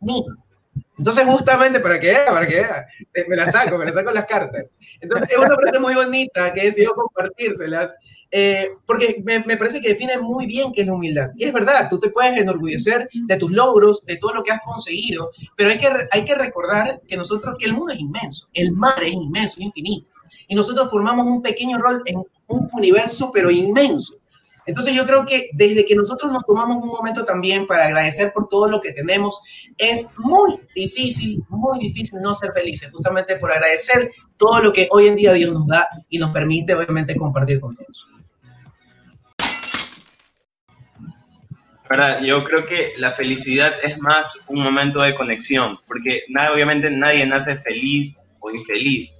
mismo. 0.00 0.45
Entonces, 0.98 1.24
justamente 1.26 1.80
para 1.80 2.00
que 2.00 2.08
vea, 2.08 2.26
para 2.26 2.46
que 2.46 2.54
vea, 2.54 2.86
me 3.28 3.36
la 3.36 3.50
saco, 3.50 3.76
me 3.76 3.84
la 3.84 3.92
saco 3.92 4.10
las 4.12 4.26
cartas. 4.26 4.72
Entonces, 5.00 5.30
es 5.30 5.38
una 5.38 5.56
frase 5.56 5.78
muy 5.78 5.94
bonita 5.94 6.52
que 6.52 6.60
he 6.60 6.64
decidido 6.66 6.94
compartírselas, 6.94 7.94
eh, 8.30 8.70
porque 8.86 9.22
me, 9.24 9.40
me, 9.40 9.56
parece 9.56 9.80
que 9.80 9.90
define 9.90 10.18
muy 10.18 10.46
bien 10.46 10.72
qué 10.72 10.80
es 10.80 10.86
la 10.86 10.94
humildad. 10.94 11.30
Y 11.36 11.44
es 11.44 11.52
verdad, 11.52 11.88
tú 11.90 12.00
te 12.00 12.10
puedes 12.10 12.38
enorgullecer 12.38 13.08
de 13.12 13.36
tus 13.36 13.52
logros, 13.52 14.04
de 14.06 14.16
todo 14.16 14.34
lo 14.34 14.42
que 14.42 14.52
has 14.52 14.60
conseguido, 14.62 15.30
pero 15.56 15.70
hay 15.70 15.78
que, 15.78 15.88
hay 16.10 16.24
que 16.24 16.34
recordar 16.34 17.00
que 17.06 17.16
nosotros, 17.16 17.56
que 17.58 17.66
el 17.66 17.74
mundo 17.74 17.92
es 17.92 18.00
inmenso, 18.00 18.48
el 18.54 18.72
mar 18.72 19.02
es 19.02 19.12
inmenso, 19.12 19.60
infinito, 19.60 20.10
y 20.48 20.54
nosotros 20.54 20.90
formamos 20.90 21.26
un 21.26 21.42
pequeño 21.42 21.78
rol 21.78 22.02
en 22.06 22.16
un 22.16 22.68
universo, 22.72 23.30
pero 23.32 23.50
inmenso. 23.50 24.16
Entonces 24.66 24.94
yo 24.94 25.06
creo 25.06 25.24
que 25.24 25.48
desde 25.52 25.84
que 25.84 25.94
nosotros 25.94 26.32
nos 26.32 26.44
tomamos 26.44 26.82
un 26.82 26.88
momento 26.88 27.24
también 27.24 27.66
para 27.66 27.86
agradecer 27.86 28.32
por 28.34 28.48
todo 28.48 28.68
lo 28.68 28.80
que 28.80 28.92
tenemos, 28.92 29.40
es 29.78 30.14
muy 30.18 30.60
difícil, 30.74 31.42
muy 31.48 31.78
difícil 31.78 32.18
no 32.20 32.34
ser 32.34 32.52
felices, 32.52 32.90
justamente 32.92 33.36
por 33.36 33.52
agradecer 33.52 34.10
todo 34.36 34.60
lo 34.60 34.72
que 34.72 34.88
hoy 34.90 35.06
en 35.06 35.16
día 35.16 35.32
Dios 35.32 35.52
nos 35.52 35.66
da 35.66 35.88
y 36.08 36.18
nos 36.18 36.30
permite 36.30 36.74
obviamente 36.74 37.16
compartir 37.16 37.60
con 37.60 37.74
todos. 37.74 38.06
¿verdad? 41.88 42.20
Yo 42.22 42.42
creo 42.44 42.66
que 42.66 42.94
la 42.98 43.12
felicidad 43.12 43.72
es 43.82 43.98
más 43.98 44.38
un 44.48 44.62
momento 44.62 45.00
de 45.02 45.14
conexión, 45.14 45.78
porque 45.86 46.24
nada, 46.28 46.52
obviamente 46.52 46.90
nadie 46.90 47.26
nace 47.26 47.56
feliz 47.56 48.16
o 48.40 48.50
infeliz. 48.50 49.12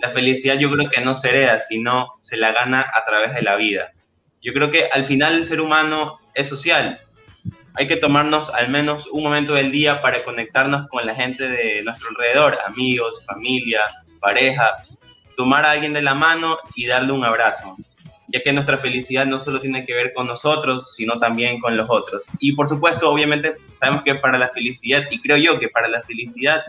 La 0.00 0.10
felicidad 0.10 0.58
yo 0.58 0.70
creo 0.70 0.90
que 0.90 1.00
no 1.00 1.14
se 1.14 1.30
hereda, 1.30 1.60
sino 1.60 2.08
se 2.20 2.36
la 2.36 2.52
gana 2.52 2.82
a 2.82 3.04
través 3.04 3.34
de 3.34 3.42
la 3.42 3.56
vida. 3.56 3.92
Yo 4.42 4.52
creo 4.52 4.70
que 4.70 4.88
al 4.92 5.04
final 5.04 5.34
el 5.34 5.44
ser 5.44 5.60
humano 5.60 6.18
es 6.34 6.48
social. 6.48 6.98
Hay 7.74 7.86
que 7.86 7.96
tomarnos 7.96 8.50
al 8.50 8.68
menos 8.70 9.06
un 9.06 9.22
momento 9.22 9.54
del 9.54 9.70
día 9.70 10.02
para 10.02 10.22
conectarnos 10.24 10.88
con 10.88 11.06
la 11.06 11.14
gente 11.14 11.48
de 11.48 11.82
nuestro 11.84 12.08
alrededor, 12.10 12.58
amigos, 12.66 13.24
familia, 13.24 13.80
pareja, 14.20 14.82
tomar 15.36 15.64
a 15.64 15.70
alguien 15.70 15.92
de 15.92 16.02
la 16.02 16.14
mano 16.14 16.58
y 16.74 16.86
darle 16.86 17.12
un 17.12 17.24
abrazo, 17.24 17.76
ya 18.28 18.40
que 18.42 18.52
nuestra 18.52 18.78
felicidad 18.78 19.26
no 19.26 19.38
solo 19.38 19.60
tiene 19.60 19.86
que 19.86 19.94
ver 19.94 20.12
con 20.12 20.26
nosotros, 20.26 20.92
sino 20.94 21.18
también 21.20 21.60
con 21.60 21.76
los 21.76 21.88
otros. 21.88 22.24
Y 22.40 22.52
por 22.52 22.68
supuesto, 22.68 23.08
obviamente, 23.10 23.54
sabemos 23.74 24.02
que 24.02 24.16
para 24.16 24.38
la 24.38 24.48
felicidad, 24.48 25.04
y 25.10 25.20
creo 25.20 25.36
yo 25.36 25.58
que 25.58 25.68
para 25.68 25.88
la 25.88 26.02
felicidad 26.02 26.64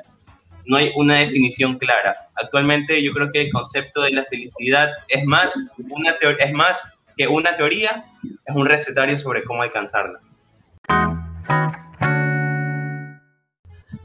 no 0.66 0.78
hay 0.78 0.92
una 0.96 1.16
definición 1.16 1.78
clara. 1.80 2.16
Actualmente 2.36 3.04
yo 3.04 3.12
creo 3.12 3.32
que 3.32 3.42
el 3.42 3.52
concepto 3.52 4.02
de 4.04 4.12
la 4.12 4.24
felicidad 4.26 4.92
es 5.10 5.26
más, 5.26 5.54
una 5.90 6.12
es 6.40 6.54
más 6.54 6.88
que 7.16 7.28
una 7.28 7.56
teoría 7.56 8.04
es 8.46 8.56
un 8.56 8.66
recetario 8.66 9.18
sobre 9.18 9.44
cómo 9.44 9.62
alcanzarla. 9.64 10.20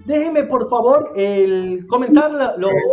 Déjenme, 0.09 0.45
por 0.45 0.71
favor, 0.71 1.13
el 1.17 1.87
comentar 1.87 2.31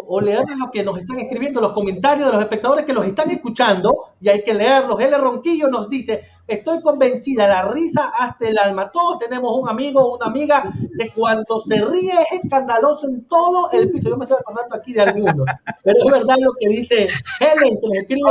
o 0.05 0.19
leer 0.19 0.43
lo 0.57 0.69
que 0.69 0.83
nos 0.83 0.97
están 0.97 1.17
escribiendo, 1.17 1.61
los 1.61 1.71
comentarios 1.71 2.27
de 2.27 2.33
los 2.33 2.41
espectadores 2.41 2.83
que 2.83 2.91
los 2.91 3.05
están 3.05 3.31
escuchando, 3.31 4.09
y 4.19 4.27
hay 4.27 4.43
que 4.43 4.53
leerlos. 4.53 4.99
L. 4.99 5.17
Ronquillo 5.17 5.69
nos 5.69 5.87
dice, 5.87 6.23
estoy 6.45 6.81
convencida, 6.81 7.47
la 7.47 7.69
risa 7.69 8.11
hasta 8.19 8.49
el 8.49 8.57
alma. 8.57 8.89
Todos 8.89 9.19
tenemos 9.19 9.57
un 9.57 9.69
amigo 9.69 10.01
o 10.01 10.17
una 10.17 10.25
amiga 10.25 10.69
de 10.75 11.09
cuando 11.11 11.61
se 11.61 11.85
ríe 11.85 12.11
es 12.11 12.43
escandaloso 12.43 13.07
en 13.07 13.23
todo 13.29 13.71
el 13.71 13.89
piso. 13.91 14.09
Yo 14.09 14.17
me 14.17 14.25
estoy 14.25 14.39
acordando 14.41 14.75
aquí 14.75 14.91
de 14.91 15.03
algunos, 15.03 15.47
pero 15.85 15.97
es 15.97 16.11
verdad 16.11 16.35
lo 16.37 16.51
que 16.59 16.67
dice 16.67 17.07
Helen, 17.39 17.79
que 17.79 17.87
nos 17.87 17.97
escribe. 17.97 18.29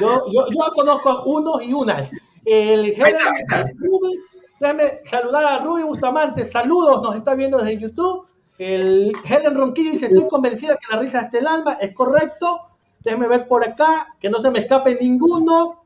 Yo, 0.00 0.26
yo, 0.30 0.46
yo 0.48 0.72
conozco 0.74 1.08
a 1.08 1.24
unos 1.24 1.62
y 1.62 1.72
unas. 1.72 2.08
El 2.44 2.94
Ruby, 2.96 4.20
déjame 4.60 5.00
saludar 5.10 5.44
a 5.44 5.58
Ruby 5.60 5.82
Bustamante. 5.82 6.44
Saludos, 6.44 7.02
nos 7.02 7.16
está 7.16 7.34
viendo 7.34 7.58
desde 7.58 7.78
YouTube. 7.78 8.26
El 8.58 9.12
Helen 9.24 9.56
Ronquillo 9.56 9.92
dice: 9.92 10.06
Estoy 10.06 10.28
convencida 10.28 10.76
que 10.76 10.94
la 10.94 11.00
risa 11.00 11.22
es 11.22 11.34
el 11.34 11.46
alma. 11.46 11.78
Es 11.80 11.94
correcto. 11.94 12.60
Déjeme 13.00 13.28
ver 13.28 13.46
por 13.46 13.66
acá, 13.66 14.14
que 14.18 14.30
no 14.30 14.40
se 14.40 14.50
me 14.50 14.60
escape 14.60 14.96
ninguno. 15.00 15.84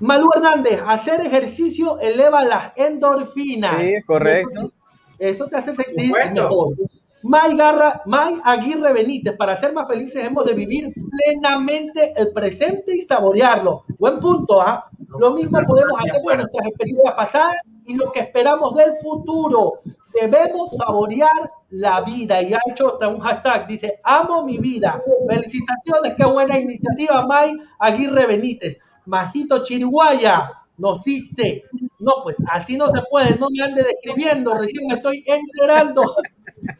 Malú 0.00 0.30
Hernández, 0.34 0.80
hacer 0.86 1.20
ejercicio 1.20 1.98
eleva 2.00 2.44
las 2.44 2.72
endorfinas. 2.76 3.80
Sí, 3.80 4.02
correcto. 4.06 4.72
Eso, 5.18 5.46
te 5.46 5.56
hace 5.56 5.74
sentir 5.74 6.10
mejor. 6.10 6.74
May, 7.22 7.54
Garra, 7.54 8.02
May 8.06 8.40
Aguirre 8.44 8.92
Benítez, 8.92 9.36
para 9.36 9.58
ser 9.60 9.72
más 9.74 9.86
felices 9.86 10.24
hemos 10.24 10.44
de 10.46 10.54
vivir 10.54 10.92
plenamente 11.10 12.14
el 12.16 12.32
presente 12.32 12.96
y 12.96 13.02
saborearlo. 13.02 13.84
Buen 13.98 14.18
punto, 14.20 14.60
¿ah? 14.60 14.88
Lo 15.18 15.32
mismo 15.32 15.58
podemos 15.66 16.00
hacer 16.00 16.22
con 16.22 16.36
nuestras 16.38 16.66
experiencias 16.66 17.14
pasadas 17.14 17.56
y 17.84 17.94
lo 17.94 18.10
que 18.10 18.20
esperamos 18.20 18.74
del 18.74 18.92
futuro. 19.02 19.80
Debemos 20.18 20.70
saborear 20.76 21.52
la 21.70 22.00
vida. 22.00 22.42
Y 22.42 22.54
ha 22.54 22.58
hecho 22.70 22.94
hasta 22.94 23.08
un 23.08 23.20
hashtag, 23.20 23.66
dice, 23.66 24.00
amo 24.02 24.44
mi 24.44 24.58
vida. 24.58 25.02
Felicitaciones, 25.28 26.14
qué 26.16 26.24
buena 26.24 26.58
iniciativa, 26.58 27.26
May 27.26 27.56
Aguirre 27.78 28.26
Benítez. 28.26 28.78
Majito 29.04 29.62
Chiriguaya 29.62 30.52
nos 30.78 31.02
dice, 31.02 31.64
no, 31.98 32.12
pues 32.22 32.36
así 32.50 32.76
no 32.76 32.86
se 32.88 33.02
puede, 33.10 33.36
no 33.38 33.48
me 33.50 33.62
ande 33.62 33.82
describiendo, 33.82 34.54
recién 34.54 34.86
me 34.86 34.94
estoy 34.94 35.22
enterando 35.26 36.02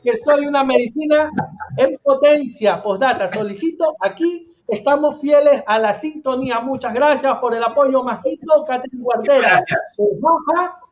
que 0.03 0.17
soy 0.17 0.47
una 0.47 0.65
medicina 0.65 1.31
en 1.77 1.99
potencia. 2.03 2.83
Postdata, 2.83 3.33
solicito 3.33 3.97
aquí. 4.01 4.47
Estamos 4.69 5.21
fieles 5.21 5.63
a 5.67 5.79
la 5.79 5.95
sintonía. 5.95 6.61
Muchas 6.61 6.95
gracias 6.95 7.37
por 7.39 7.55
el 7.55 7.63
apoyo, 7.63 8.05
Majito, 8.05 8.65
Catherine 8.65 9.03
Guardera. 9.03 9.65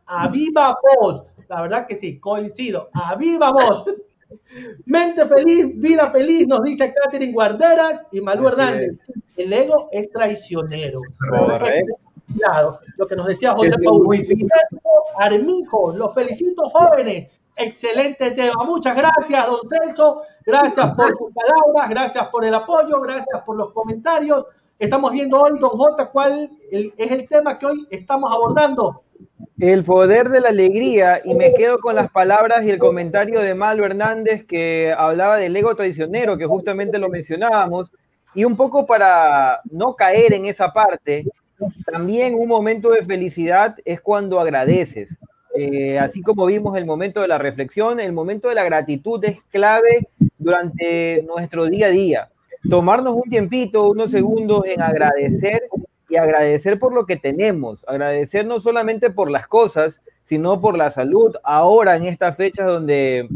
a 0.07 0.29
viva 0.29 0.77
voz. 1.01 1.25
La 1.49 1.63
verdad 1.63 1.87
que 1.87 1.95
sí, 1.95 2.19
coincido. 2.19 2.91
A 2.93 3.15
viva 3.15 3.53
voz. 3.53 3.85
Mente 4.87 5.25
feliz, 5.27 5.79
vida 5.79 6.11
feliz, 6.11 6.47
nos 6.47 6.63
dice 6.63 6.93
Catherine 6.93 7.33
Guarderas 7.33 8.05
y 8.13 8.21
Malú 8.21 8.49
Hernández. 8.49 8.99
El 9.37 9.53
ego 9.53 9.89
es 9.93 10.11
traicionero. 10.11 11.01
Lo 12.97 13.07
que 13.07 13.17
nos 13.17 13.27
decía 13.27 13.53
José 13.53 13.75
Paulo. 13.83 14.11
Armijo, 15.19 15.93
los 15.93 16.15
felicito 16.15 16.69
jóvenes 16.69 17.29
excelente 17.59 18.31
tema. 18.31 18.65
Muchas 18.65 18.97
gracias, 18.97 19.47
don 19.47 19.61
Celso. 19.69 20.23
Gracias 20.47 20.97
por 20.97 21.09
sus 21.09 21.33
palabras, 21.33 21.91
gracias 21.91 22.29
por 22.29 22.45
el 22.45 22.55
apoyo, 22.55 23.01
gracias 23.01 23.43
por 23.45 23.57
los 23.57 23.73
comentarios. 23.73 24.47
Estamos 24.79 25.13
viendo 25.13 25.41
hoy, 25.41 25.59
don 25.59 25.71
J, 25.71 26.11
cuál 26.11 26.51
es 26.71 27.11
el 27.11 27.29
tema 27.29 27.59
que 27.59 27.67
hoy 27.67 27.87
estamos 27.91 28.31
abordando. 28.33 29.03
El 29.59 29.85
poder 29.85 30.29
de 30.29 30.41
la 30.41 30.51
alegría, 30.51 31.21
y 31.25 31.35
me 31.35 31.53
quedo 31.53 31.81
con 31.81 31.97
las 31.97 32.11
palabras 32.11 32.65
y 32.65 32.71
el 32.71 32.79
comentario 32.79 33.41
de 33.41 33.55
Malo 33.55 33.85
Hernández 33.85 34.47
que 34.47 34.95
hablaba 34.97 35.37
del 35.37 35.57
ego 35.57 35.75
traicionero, 35.75 36.39
que 36.39 36.47
justamente 36.47 36.99
lo 36.99 37.09
mencionábamos, 37.09 37.91
y 38.35 38.45
un 38.45 38.57
poco 38.57 38.87
para 38.87 39.61
no 39.71 39.97
caer 39.97 40.33
en 40.33 40.47
esa 40.47 40.73
parte, 40.73 41.25
también 41.91 42.37
un 42.37 42.47
momento 42.47 42.91
de 42.91 43.03
felicidad 43.03 43.75
es 43.85 44.01
cuando 44.01 44.39
agradeces. 44.39 45.19
Eh, 45.61 45.99
así 45.99 46.23
como 46.23 46.47
vimos 46.47 46.77
el 46.77 46.87
momento 46.87 47.21
de 47.21 47.27
la 47.27 47.37
reflexión, 47.37 47.99
el 47.99 48.13
momento 48.13 48.49
de 48.49 48.55
la 48.55 48.63
gratitud 48.63 49.25
es 49.25 49.39
clave 49.51 50.07
durante 50.39 51.25
nuestro 51.25 51.67
día 51.67 51.87
a 51.87 51.91
día. 51.91 52.29
Tomarnos 52.71 53.17
un 53.17 53.29
tiempito, 53.29 53.91
unos 53.91 54.13
segundos 54.13 54.65
en 54.67 54.81
agradecer 54.81 55.65
y 56.09 56.15
agradecer 56.15 56.79
por 56.79 56.95
lo 56.95 57.07
que 57.07 57.17
tenemos, 57.17 57.85
agradecer 57.89 58.47
no 58.47 58.61
solamente 58.61 59.11
por 59.11 59.33
las 59.33 59.49
cosas, 59.49 60.01
sino 60.23 60.61
por 60.61 60.79
la 60.79 60.93
salud. 60.93 61.35
Ahora 61.43 61.97
en 61.97 62.05
estas 62.05 62.37
fechas 62.37 62.69
donde, 62.69 63.29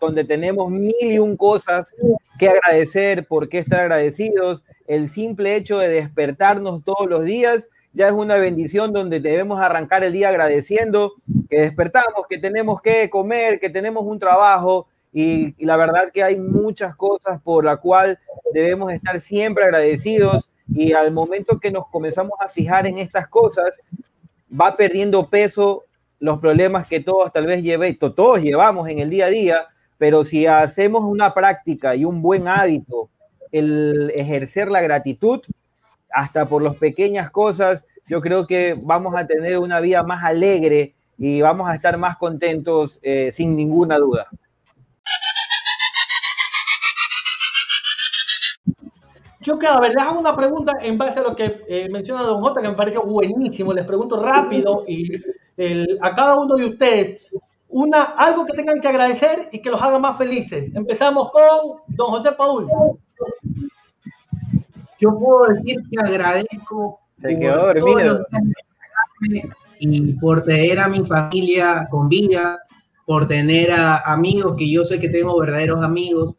donde 0.00 0.22
tenemos 0.22 0.70
mil 0.70 0.94
y 1.00 1.18
un 1.18 1.36
cosas 1.36 1.92
que 2.38 2.48
agradecer, 2.48 3.26
por 3.26 3.48
qué 3.48 3.58
estar 3.58 3.80
agradecidos, 3.80 4.62
el 4.86 5.10
simple 5.10 5.56
hecho 5.56 5.78
de 5.78 5.88
despertarnos 5.88 6.84
todos 6.84 7.10
los 7.10 7.24
días 7.24 7.68
ya 7.96 8.08
es 8.08 8.12
una 8.12 8.36
bendición 8.36 8.92
donde 8.92 9.20
debemos 9.20 9.58
arrancar 9.58 10.04
el 10.04 10.12
día 10.12 10.28
agradeciendo 10.28 11.14
que 11.48 11.62
despertamos, 11.62 12.26
que 12.28 12.36
tenemos 12.36 12.82
que 12.82 13.08
comer, 13.08 13.58
que 13.58 13.70
tenemos 13.70 14.04
un 14.04 14.18
trabajo 14.18 14.86
y, 15.14 15.54
la 15.64 15.78
verdad 15.78 16.10
que 16.12 16.22
hay 16.22 16.36
muchas 16.36 16.94
cosas 16.94 17.40
por 17.40 17.64
la 17.64 17.78
cual 17.78 18.18
debemos 18.52 18.92
estar 18.92 19.18
siempre 19.18 19.64
agradecidos 19.64 20.46
y 20.68 20.92
al 20.92 21.10
momento 21.10 21.58
que 21.58 21.70
nos 21.70 21.88
comenzamos 21.88 22.34
a 22.40 22.50
fijar 22.50 22.86
en 22.86 22.98
estas 22.98 23.28
cosas, 23.28 23.70
va 24.48 24.76
perdiendo 24.76 25.30
peso 25.30 25.84
los 26.20 26.38
problemas 26.38 26.86
que 26.86 27.00
todos 27.00 27.32
tal 27.32 27.46
vez 27.46 27.62
lleve, 27.62 27.94
todos 27.94 28.42
llevamos 28.42 28.90
en 28.90 28.98
el 28.98 29.08
día 29.08 29.26
a 29.26 29.30
día, 29.30 29.68
pero 29.96 30.22
si 30.22 30.46
hacemos 30.46 31.02
una 31.02 31.32
práctica 31.32 31.96
y 31.96 32.04
un 32.04 32.20
buen 32.20 32.46
hábito, 32.46 33.08
el 33.52 34.12
ejercer 34.14 34.70
la 34.70 34.82
gratitud, 34.82 35.40
hasta 36.10 36.46
por 36.46 36.62
las 36.62 36.76
pequeñas 36.76 37.30
cosas, 37.30 37.84
yo 38.08 38.20
creo 38.20 38.46
que 38.46 38.78
vamos 38.82 39.14
a 39.14 39.26
tener 39.26 39.58
una 39.58 39.80
vida 39.80 40.02
más 40.02 40.22
alegre 40.24 40.94
y 41.18 41.40
vamos 41.40 41.68
a 41.68 41.74
estar 41.74 41.96
más 41.96 42.16
contentos 42.16 42.98
eh, 43.02 43.30
sin 43.32 43.56
ninguna 43.56 43.98
duda. 43.98 44.28
Yo, 49.40 49.58
claro, 49.58 49.78
a 49.78 49.80
ver, 49.80 49.94
les 49.94 50.02
hago 50.02 50.18
una 50.18 50.34
pregunta 50.34 50.72
en 50.80 50.98
base 50.98 51.20
a 51.20 51.22
lo 51.22 51.36
que 51.36 51.62
eh, 51.68 51.88
menciona 51.88 52.22
Don 52.22 52.42
J, 52.42 52.62
que 52.62 52.68
me 52.68 52.74
parece 52.74 52.98
buenísimo. 52.98 53.72
Les 53.72 53.84
pregunto 53.84 54.20
rápido 54.20 54.84
y 54.88 55.08
a 56.00 56.14
cada 56.14 56.38
uno 56.38 56.56
de 56.56 56.66
ustedes 56.66 57.18
una, 57.68 58.02
algo 58.02 58.44
que 58.46 58.54
tengan 58.54 58.80
que 58.80 58.88
agradecer 58.88 59.48
y 59.52 59.60
que 59.60 59.70
los 59.70 59.80
haga 59.82 59.98
más 59.98 60.16
felices. 60.16 60.74
Empezamos 60.74 61.30
con 61.30 61.82
Don 61.88 62.08
José 62.08 62.32
Paul. 62.32 62.68
Yo 65.00 65.18
puedo 65.18 65.52
decir 65.52 65.82
que 65.90 65.98
agradezco 66.00 67.00
por 67.20 67.78
todos 67.78 68.02
los 68.02 68.20
y 69.78 70.14
por 70.14 70.44
tener 70.44 70.80
a 70.80 70.88
mi 70.88 71.04
familia 71.04 71.86
con 71.90 72.08
vida, 72.08 72.58
por 73.04 73.28
tener 73.28 73.70
a 73.72 73.98
amigos 73.98 74.54
que 74.56 74.70
yo 74.70 74.84
sé 74.84 74.98
que 74.98 75.08
tengo 75.08 75.38
verdaderos 75.38 75.84
amigos, 75.84 76.34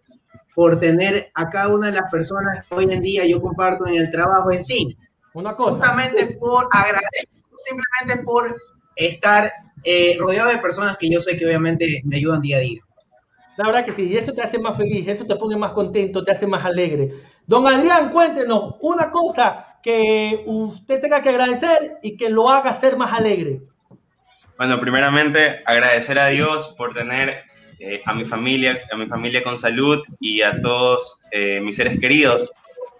por 0.56 0.80
tener 0.80 1.30
a 1.36 1.50
cada 1.50 1.68
una 1.70 1.88
de 1.88 1.94
las 1.94 2.10
personas 2.12 2.66
que 2.68 2.76
hoy 2.76 2.86
en 2.86 3.02
día 3.02 3.26
yo 3.28 3.40
comparto 3.40 3.86
en 3.88 3.96
el 3.96 4.10
trabajo 4.10 4.52
en 4.52 4.64
sí. 4.64 4.98
Una 5.34 5.56
cosa. 5.56 5.74
Justamente 5.74 6.38
por 6.40 6.68
agradecer, 6.72 7.30
simplemente 7.58 8.24
por 8.26 8.56
estar 8.96 9.52
eh, 9.84 10.18
rodeado 10.20 10.50
de 10.50 10.58
personas 10.58 10.98
que 10.98 11.10
yo 11.10 11.22
sé 11.22 11.38
que 11.38 11.46
obviamente 11.46 12.02
me 12.06 12.18
ayudan 12.18 12.42
día 12.42 12.58
a 12.58 12.62
día. 12.62 12.82
La 13.56 13.66
verdad 13.66 13.86
que 13.86 13.94
sí, 13.94 14.08
y 14.08 14.18
eso 14.18 14.34
te 14.34 14.42
hace 14.42 14.60
más 14.60 14.78
feliz, 14.78 15.08
eso 15.08 15.26
te 15.26 15.36
pone 15.36 15.56
más 15.56 15.72
contento, 15.72 16.24
te 16.24 16.32
hace 16.32 16.46
más 16.46 16.64
alegre. 16.66 17.12
Don 17.48 17.66
Adrián, 17.66 18.10
cuéntenos 18.10 18.76
una 18.82 19.10
cosa 19.10 19.78
que 19.82 20.44
usted 20.46 21.00
tenga 21.00 21.22
que 21.22 21.30
agradecer 21.30 21.98
y 22.04 22.18
que 22.18 22.30
lo 22.30 22.50
haga 22.50 22.78
ser 22.78 22.98
más 22.98 23.14
alegre. 23.14 23.62
Bueno, 24.58 24.78
primeramente 24.82 25.64
agradecer 25.66 26.20
a 26.20 26.28
Dios 26.28 26.76
por 26.78 26.94
tener 26.94 27.46
eh, 27.80 28.02
a 28.06 28.14
mi 28.14 28.26
familia, 28.26 28.82
a 28.92 28.98
mi 28.98 29.06
familia 29.06 29.46
con 29.46 29.58
salud 29.58 30.02
y 30.20 30.42
a 30.42 30.60
todos 30.60 31.22
eh, 31.32 31.62
mis 31.62 31.78
seres 31.78 31.98
queridos. 32.02 32.52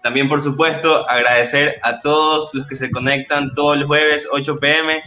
También, 0.02 0.30
por 0.30 0.40
supuesto, 0.40 1.06
agradecer 1.10 1.78
a 1.82 2.00
todos 2.00 2.54
los 2.54 2.66
que 2.66 2.76
se 2.76 2.90
conectan 2.90 3.52
todos 3.52 3.76
los 3.76 3.86
jueves 3.86 4.26
8 4.32 4.58
pm. 4.58 5.02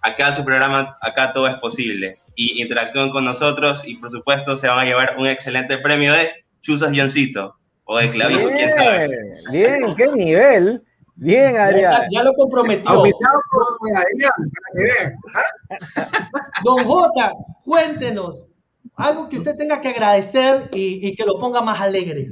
Acá 0.00 0.32
su 0.32 0.44
programa, 0.44 0.98
acá 1.00 1.32
todo 1.32 1.46
es 1.46 1.60
posible. 1.60 2.18
Y 2.34 2.60
interactúen 2.60 3.10
con 3.10 3.24
nosotros 3.24 3.86
y, 3.86 3.98
por 3.98 4.10
supuesto, 4.10 4.56
se 4.56 4.66
van 4.66 4.80
a 4.80 4.84
llevar 4.84 5.14
un 5.16 5.28
excelente 5.28 5.78
premio 5.78 6.12
de 6.12 6.32
Chuzas 6.60 6.90
Johncito 6.92 7.59
o 7.92 7.98
de 7.98 8.08
Clavijo, 8.12 8.48
quién 8.50 8.70
sabe. 8.70 9.08
Bien, 9.52 9.96
qué 9.96 10.06
nivel. 10.12 10.80
Bien, 11.16 11.58
Adrián. 11.58 12.02
Ya, 12.12 12.22
lo 12.22 12.32
comprometió. 12.34 13.02
Don 16.64 16.78
J, 16.84 17.32
cuéntenos, 17.64 18.46
algo 18.94 19.28
que 19.28 19.38
usted 19.38 19.56
tenga 19.56 19.80
que 19.80 19.88
agradecer 19.88 20.68
y, 20.72 21.16
que 21.16 21.24
lo 21.24 21.40
ponga 21.40 21.62
más 21.62 21.80
alegre. 21.80 22.28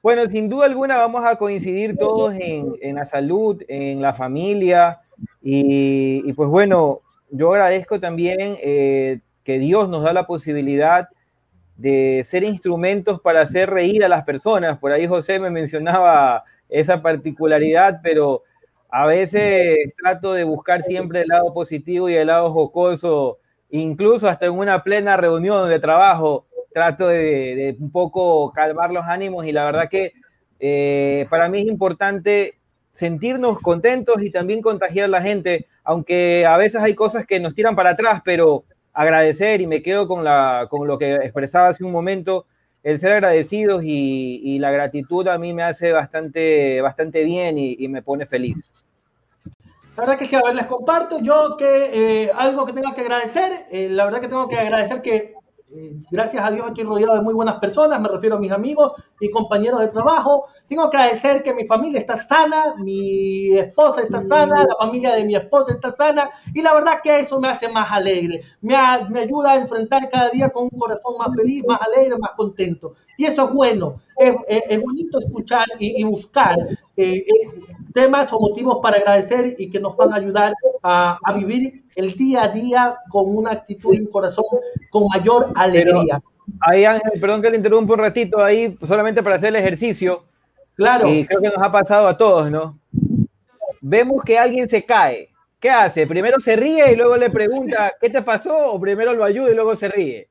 Bueno, 0.00 0.30
sin 0.30 0.48
duda 0.48 0.66
alguna 0.66 0.98
vamos 0.98 1.24
a 1.24 1.34
coincidir 1.34 1.96
todos 1.96 2.32
en, 2.38 2.94
la 2.94 3.04
salud, 3.04 3.60
en 3.66 4.00
la 4.00 4.14
familia 4.14 5.00
y, 5.42 6.32
pues 6.34 6.48
bueno, 6.48 7.00
yo 7.32 7.50
agradezco 7.50 7.98
también 7.98 8.58
eh, 8.62 9.18
que 9.42 9.58
Dios 9.58 9.88
nos 9.88 10.04
da 10.04 10.12
la 10.12 10.28
posibilidad 10.28 11.08
de 11.80 12.20
ser 12.24 12.44
instrumentos 12.44 13.20
para 13.20 13.40
hacer 13.40 13.70
reír 13.70 14.04
a 14.04 14.08
las 14.08 14.24
personas. 14.24 14.78
Por 14.78 14.92
ahí 14.92 15.06
José 15.06 15.38
me 15.38 15.48
mencionaba 15.48 16.44
esa 16.68 17.00
particularidad, 17.00 18.00
pero 18.02 18.42
a 18.90 19.06
veces 19.06 19.78
trato 19.96 20.34
de 20.34 20.44
buscar 20.44 20.82
siempre 20.82 21.22
el 21.22 21.28
lado 21.28 21.54
positivo 21.54 22.10
y 22.10 22.14
el 22.14 22.26
lado 22.26 22.52
jocoso 22.52 23.38
incluso 23.70 24.28
hasta 24.28 24.46
en 24.46 24.52
una 24.52 24.82
plena 24.82 25.16
reunión 25.16 25.68
de 25.68 25.78
trabajo, 25.78 26.46
trato 26.72 27.08
de, 27.08 27.76
un 27.78 27.90
poco 27.90 28.52
calmar 28.52 28.92
los 28.92 29.06
ánimos 29.06 29.46
y 29.46 29.52
la 29.52 29.64
verdad 29.64 29.88
que 29.88 30.12
eh, 30.58 31.26
para 31.30 31.48
mí 31.48 31.60
es 31.60 31.66
importante 31.66 32.58
sentirnos 32.92 33.60
contentos 33.60 34.22
y 34.22 34.30
también 34.30 34.60
contagiar 34.60 35.06
a 35.06 35.08
la 35.08 35.22
gente, 35.22 35.66
aunque 35.84 36.44
a 36.44 36.56
veces 36.56 36.82
hay 36.82 36.94
cosas 36.94 37.24
que 37.26 37.40
nos 37.40 37.54
tiran 37.54 37.76
para 37.76 37.90
atrás, 37.90 38.20
pero 38.24 38.64
agradecer 39.02 39.60
y 39.60 39.66
me 39.66 39.82
quedo 39.82 40.06
con, 40.06 40.24
la, 40.24 40.66
con 40.70 40.86
lo 40.86 40.98
que 40.98 41.14
expresaba 41.16 41.68
hace 41.68 41.84
un 41.84 41.92
momento, 41.92 42.46
el 42.82 42.98
ser 42.98 43.12
agradecidos 43.12 43.82
y, 43.84 44.58
la 44.58 44.70
gratitud 44.70 45.26
a 45.28 45.38
mí 45.38 45.52
me 45.52 45.62
hace 45.62 45.92
bastante, 45.92 46.80
bastante 46.80 47.24
bien 47.24 47.56
y 47.58 47.88
me 47.88 48.02
pone 48.02 48.26
feliz. 48.26 48.70
La 50.00 50.06
verdad 50.06 50.18
que 50.18 50.28
sí, 50.28 50.34
a 50.34 50.40
ver, 50.42 50.54
les 50.54 50.64
comparto 50.64 51.20
yo 51.20 51.58
que 51.58 51.90
eh, 52.24 52.30
algo 52.34 52.64
que 52.64 52.72
tengo 52.72 52.94
que 52.94 53.02
agradecer, 53.02 53.66
eh, 53.70 53.86
la 53.90 54.06
verdad 54.06 54.22
que 54.22 54.28
tengo 54.28 54.48
que 54.48 54.56
agradecer 54.56 55.02
que 55.02 55.34
eh, 55.72 56.02
gracias 56.10 56.44
a 56.44 56.50
Dios 56.50 56.66
estoy 56.66 56.82
rodeado 56.82 57.14
de 57.14 57.22
muy 57.22 57.32
buenas 57.32 57.56
personas, 57.56 58.00
me 58.00 58.08
refiero 58.08 58.36
a 58.36 58.40
mis 58.40 58.50
amigos 58.50 58.92
y 59.20 59.30
compañeros 59.30 59.80
de 59.80 59.88
trabajo. 59.88 60.46
Tengo 60.66 60.90
que 60.90 60.96
agradecer 60.96 61.42
que 61.44 61.54
mi 61.54 61.64
familia 61.64 62.00
está 62.00 62.16
sana, 62.16 62.74
mi 62.76 63.56
esposa 63.56 64.02
está 64.02 64.22
sana, 64.22 64.64
la 64.64 64.74
familia 64.78 65.14
de 65.14 65.24
mi 65.24 65.36
esposa 65.36 65.72
está 65.72 65.92
sana 65.92 66.28
y 66.52 66.62
la 66.62 66.74
verdad 66.74 67.00
que 67.02 67.20
eso 67.20 67.38
me 67.40 67.48
hace 67.48 67.68
más 67.68 67.90
alegre, 67.92 68.42
me, 68.60 68.74
ayuda 68.74 69.52
a 69.52 69.56
enfrentar 69.56 70.08
cada 70.10 70.30
día 70.30 70.48
con 70.48 70.64
un 70.64 70.78
corazón 70.78 71.14
más 71.18 71.34
feliz, 71.36 71.64
más 71.66 71.80
alegre, 71.82 72.18
más 72.18 72.32
contento. 72.36 72.96
Y 73.16 73.26
eso 73.26 73.44
es 73.44 73.52
bueno, 73.52 74.00
es, 74.16 74.82
bonito 74.82 75.18
escuchar 75.18 75.66
y, 75.78 76.00
y 76.00 76.04
buscar 76.04 76.56
temas 77.92 78.32
o 78.32 78.40
motivos 78.40 78.78
para 78.82 78.98
agradecer 78.98 79.56
y 79.58 79.70
que 79.70 79.80
nos 79.80 79.96
van 79.96 80.12
a 80.12 80.16
ayudar 80.16 80.54
a, 80.82 81.18
vivir 81.34 81.84
el 81.96 82.12
día 82.12 82.44
a 82.44 82.48
día 82.48 82.96
con 83.08 83.36
una 83.36 83.52
actitud 83.52 83.94
y 83.94 84.00
un 84.00 84.10
corazón 84.10 84.44
con 84.90 85.04
mayor 85.12 85.52
alegría. 85.54 86.20
ahí 86.60 86.84
Ángel, 86.84 87.20
perdón 87.20 87.42
que 87.42 87.50
le 87.50 87.56
interrumpa 87.56 87.94
un 87.94 87.98
ratito 87.98 88.42
ahí, 88.42 88.76
solamente 88.86 89.22
para 89.22 89.36
hacer 89.36 89.50
el 89.50 89.56
ejercicio. 89.56 90.24
Claro. 90.74 91.08
Y 91.08 91.26
creo 91.26 91.40
que 91.40 91.48
nos 91.48 91.62
ha 91.62 91.70
pasado 91.70 92.08
a 92.08 92.16
todos, 92.16 92.50
¿no? 92.50 92.78
Vemos 93.80 94.22
que 94.24 94.38
alguien 94.38 94.68
se 94.68 94.84
cae. 94.84 95.30
¿Qué 95.58 95.68
hace? 95.68 96.06
Primero 96.06 96.40
se 96.40 96.56
ríe 96.56 96.92
y 96.92 96.96
luego 96.96 97.16
le 97.16 97.28
pregunta, 97.28 97.92
¿qué 98.00 98.08
te 98.08 98.22
pasó? 98.22 98.72
O 98.72 98.80
primero 98.80 99.12
lo 99.12 99.24
ayuda 99.24 99.50
y 99.50 99.54
luego 99.54 99.76
se 99.76 99.88
ríe. 99.88 100.28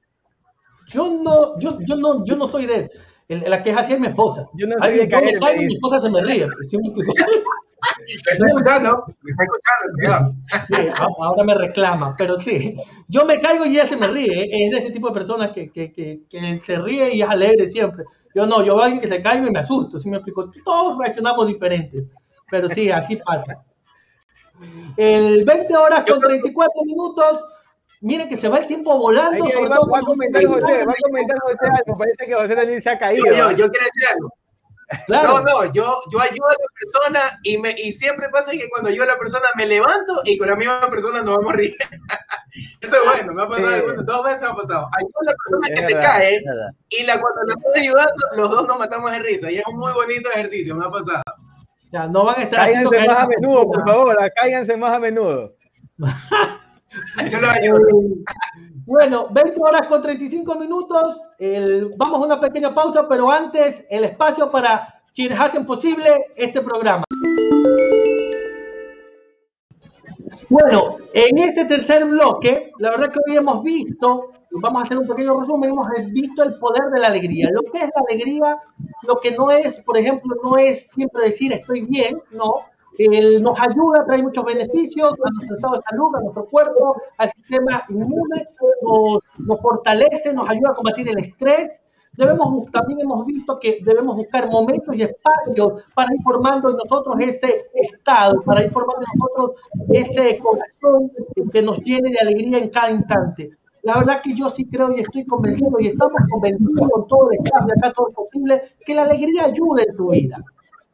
Yo 0.88 1.08
no, 1.24 1.60
yo, 1.60 1.78
yo 1.82 1.96
no, 1.96 2.26
yo 2.26 2.36
no 2.36 2.48
soy 2.48 2.66
de 2.66 2.90
la 3.30 3.62
que 3.62 3.70
es 3.70 3.78
así 3.78 3.94
es 3.94 4.00
mi 4.00 4.08
esposa. 4.08 4.48
Yo 4.54 4.66
no 4.68 4.80
sé 4.80 4.92
de 4.92 5.08
caer, 5.08 5.34
me 5.34 5.40
caigo 5.40 5.62
y 5.62 5.66
mi 5.66 5.74
esposa 5.76 6.02
se 6.02 6.10
me 6.10 6.22
ríe. 6.22 6.48
me 6.48 6.54
está 8.08 8.46
escuchando, 8.46 9.06
me 9.22 9.32
está 9.32 9.44
escuchando, 9.44 10.36
sí, 10.68 11.04
ahora 11.20 11.44
me 11.44 11.54
reclama, 11.54 12.16
pero 12.18 12.42
sí. 12.42 12.76
Yo 13.08 13.26
me 13.26 13.40
caigo 13.40 13.66
y 13.66 13.70
ella 13.70 13.88
se 13.88 13.98
me 13.98 14.08
ríe. 14.08 14.44
¿eh? 14.44 14.50
Es 14.52 14.72
de 14.72 14.78
ese 14.80 14.92
tipo 14.92 15.10
de 15.10 15.14
personas 15.14 15.52
que, 15.52 15.72
que, 15.72 15.94
que, 15.94 16.22
que 16.28 16.60
se 16.60 16.78
ríe 16.78 17.16
y 17.16 17.22
es 17.22 17.30
alegre 17.30 17.68
siempre. 17.68 18.06
Yo 18.34 18.48
no, 18.48 18.64
yo 18.64 18.74
veo 18.74 18.84
a 18.84 18.86
alguien 18.86 19.02
que 19.02 19.08
se 19.08 19.22
caigo 19.22 19.48
y 19.48 19.52
me 19.52 19.60
asusto. 19.60 20.00
¿sí 20.00 20.10
me 20.10 20.18
explico? 20.18 20.52
Todos 20.66 20.98
reaccionamos 20.98 21.48
diferentes. 21.48 22.06
Pero 22.50 22.68
sí, 22.68 22.90
así 22.90 23.16
pasa. 23.18 23.64
El 24.98 25.46
20 25.46 25.76
horas 25.78 26.04
con 26.10 26.20
34 26.20 26.84
minutos. 26.84 27.46
Miren 28.02 28.30
que 28.30 28.38
se 28.38 28.48
va 28.48 28.60
el 28.60 28.68
tiempo 28.68 28.98
volando. 28.98 29.50
sobre 29.50 29.70
va, 29.70 29.76
todo 29.76 29.92
va 29.92 30.00
a 30.00 30.02
comentar 30.02 30.46
José, 30.46 30.86
va 30.86 30.94
a 30.94 31.10
comentar 31.10 31.38
José 31.40 31.66
algo. 31.66 31.98
Parece 31.98 32.26
que 32.26 32.34
José 32.34 32.56
también 32.56 32.82
se 32.82 32.90
ha 32.90 32.98
caído. 32.98 33.26
Yo, 33.26 33.52
yo, 33.52 33.70
quiero 33.70 33.86
decir 33.86 34.08
algo. 34.14 34.34
No, 35.08 35.42
no, 35.42 35.66
yo, 35.72 36.02
yo 36.12 36.20
ayudo 36.20 36.48
a 36.48 36.52
la 36.52 36.68
persona 36.80 37.40
y, 37.44 37.60
me, 37.60 37.76
y 37.78 37.92
siempre 37.92 38.28
pasa 38.32 38.52
que 38.52 38.68
cuando 38.70 38.90
yo 38.90 39.04
a 39.04 39.06
la 39.06 39.20
persona 39.20 39.46
me 39.56 39.68
levanto 39.68 40.22
y 40.26 40.36
con 40.38 40.48
la 40.48 40.56
misma 40.56 40.90
persona 40.90 41.22
nos 41.22 41.38
vamos 41.38 41.54
a 41.54 41.58
reír. 41.58 41.76
Eso 42.82 42.96
es 42.96 43.02
bueno, 43.06 43.34
me 43.34 43.44
ha 43.44 43.48
pasado 43.48 43.74
algunas, 43.74 44.06
dos 44.06 44.24
veces 44.24 44.42
me 44.44 44.50
ha 44.50 44.56
pasado. 44.56 44.90
Ayudo 44.98 45.20
a 45.22 45.26
la 45.26 45.34
persona 45.34 45.76
que 45.76 45.82
se 45.84 45.94
cae 45.94 46.44
y 46.90 47.04
la, 47.04 47.20
cuando 47.20 47.44
la 47.44 47.54
estoy 47.54 47.84
ayudando, 47.84 48.26
los 48.36 48.50
dos 48.50 48.68
nos 48.68 48.80
matamos 48.80 49.12
de 49.12 49.20
risa 49.20 49.52
y 49.52 49.58
es 49.58 49.64
un 49.68 49.78
muy 49.78 49.94
bonito 49.94 50.30
ejercicio, 50.32 50.76
me 50.76 50.86
ha 50.86 50.90
pasado. 50.90 51.24
Ya, 51.92 52.08
no 52.08 52.26
van 52.26 52.40
a 52.40 52.44
estar 52.44 52.60
Cáiganse 52.60 53.08
más 53.08 53.18
a 53.20 53.28
menudo, 53.28 53.68
por 53.68 53.86
favor, 53.86 54.18
cáiganse 54.36 54.78
más 54.78 54.96
a 54.96 55.00
menudo. 55.00 55.56
yo 57.32 57.40
lo 57.40 57.50
ayudo. 57.50 57.80
Bueno, 58.86 59.28
20 59.32 59.60
horas 59.62 59.88
con 59.88 60.02
35 60.02 60.56
minutos. 60.56 61.18
vamos 61.98 62.22
a 62.22 62.26
una 62.26 62.40
pequeña 62.40 62.74
pausa, 62.74 63.08
pero 63.08 63.30
antes 63.32 63.86
el 63.90 64.04
espacio 64.04 64.50
para 64.50 65.02
quienes 65.14 65.40
hacen 65.40 65.66
posible 65.66 66.28
este 66.36 66.62
programa. 66.62 67.04
Bueno, 70.50 70.98
en 71.14 71.38
este 71.38 71.66
tercer 71.66 72.06
bloque, 72.06 72.72
la 72.80 72.90
verdad 72.90 73.12
que 73.12 73.20
hoy 73.28 73.38
hemos 73.38 73.62
visto, 73.64 74.32
vamos 74.52 74.82
a 74.82 74.86
hacer 74.86 74.98
un 74.98 75.08
pequeño 75.08 75.40
resumen, 75.40 75.70
hemos 75.70 75.88
visto 76.12 76.42
el 76.42 76.58
poder 76.58 76.86
de 76.92 77.00
la 77.00 77.08
alegría. 77.08 77.50
Lo 77.52 77.62
que 77.62 77.78
es 77.78 77.90
la 77.96 78.02
alegría, 78.10 78.58
lo 79.04 79.20
que 79.20 79.32
no 79.32 79.52
es, 79.52 79.80
por 79.82 79.98
ejemplo, 79.98 80.36
no 80.44 80.58
es 80.58 80.88
siempre 80.88 81.26
decir 81.26 81.54
estoy 81.54 81.82
bien, 81.82 82.20
no, 82.32 82.66
nos 83.42 83.60
ayuda, 83.60 84.06
trae 84.06 84.22
muchos 84.22 84.44
beneficios 84.44 85.14
a 85.14 85.32
nuestro 85.32 85.56
estado 85.56 85.76
de 85.76 85.82
salud, 85.90 86.16
a 86.16 86.22
nuestro 86.22 86.46
cuerpo, 86.46 87.02
al 87.18 87.32
sistema 87.34 87.84
inmune, 87.90 88.48
nos, 89.38 89.62
fortalece, 89.62 90.34
nos 90.34 90.50
ayuda 90.50 90.72
a 90.72 90.76
combatir 90.76 91.08
el 91.08 91.20
estrés. 91.20 91.82
Debemos, 92.14 92.70
también 92.72 93.00
hemos 93.00 93.26
visto 93.26 93.58
que 93.60 93.80
debemos 93.86 94.18
buscar 94.18 94.50
momentos 94.50 94.94
y 94.96 95.04
espacios 95.04 95.84
para 95.94 96.14
ir 96.14 96.22
formando 96.24 96.72
en 96.72 96.78
nosotros 96.78 97.16
ese 97.20 97.68
estado, 97.74 98.42
para 98.42 98.64
ir 98.64 98.72
formando 98.72 99.06
en 99.06 99.20
nosotros 99.20 99.62
ese 99.90 100.40
corazón 100.40 101.12
que 101.54 101.62
nos 101.62 101.80
llene 101.80 102.10
de 102.10 102.20
alegría 102.20 102.58
en 102.58 102.70
cada 102.70 102.92
instante. 102.92 103.52
La 103.84 103.98
verdad 103.98 104.22
que 104.22 104.36
yo 104.36 104.50
sí 104.50 104.66
creo 104.66 104.92
y 104.92 105.00
estoy 105.00 105.26
convencido 105.26 105.80
y 105.80 105.88
estamos 105.88 106.20
convencidos 106.30 106.90
con 106.90 107.08
todo 107.08 107.32
el 107.32 107.40
staff 107.40 107.66
de 107.66 107.74
acá, 107.74 107.94
todo 107.94 108.08
lo 108.08 108.14
posible, 108.14 108.62
que 108.86 108.94
la 108.94 109.04
alegría 109.04 109.46
ayuda 109.46 109.84
en 109.88 109.96
tu 109.96 110.10
vida. 110.10 110.44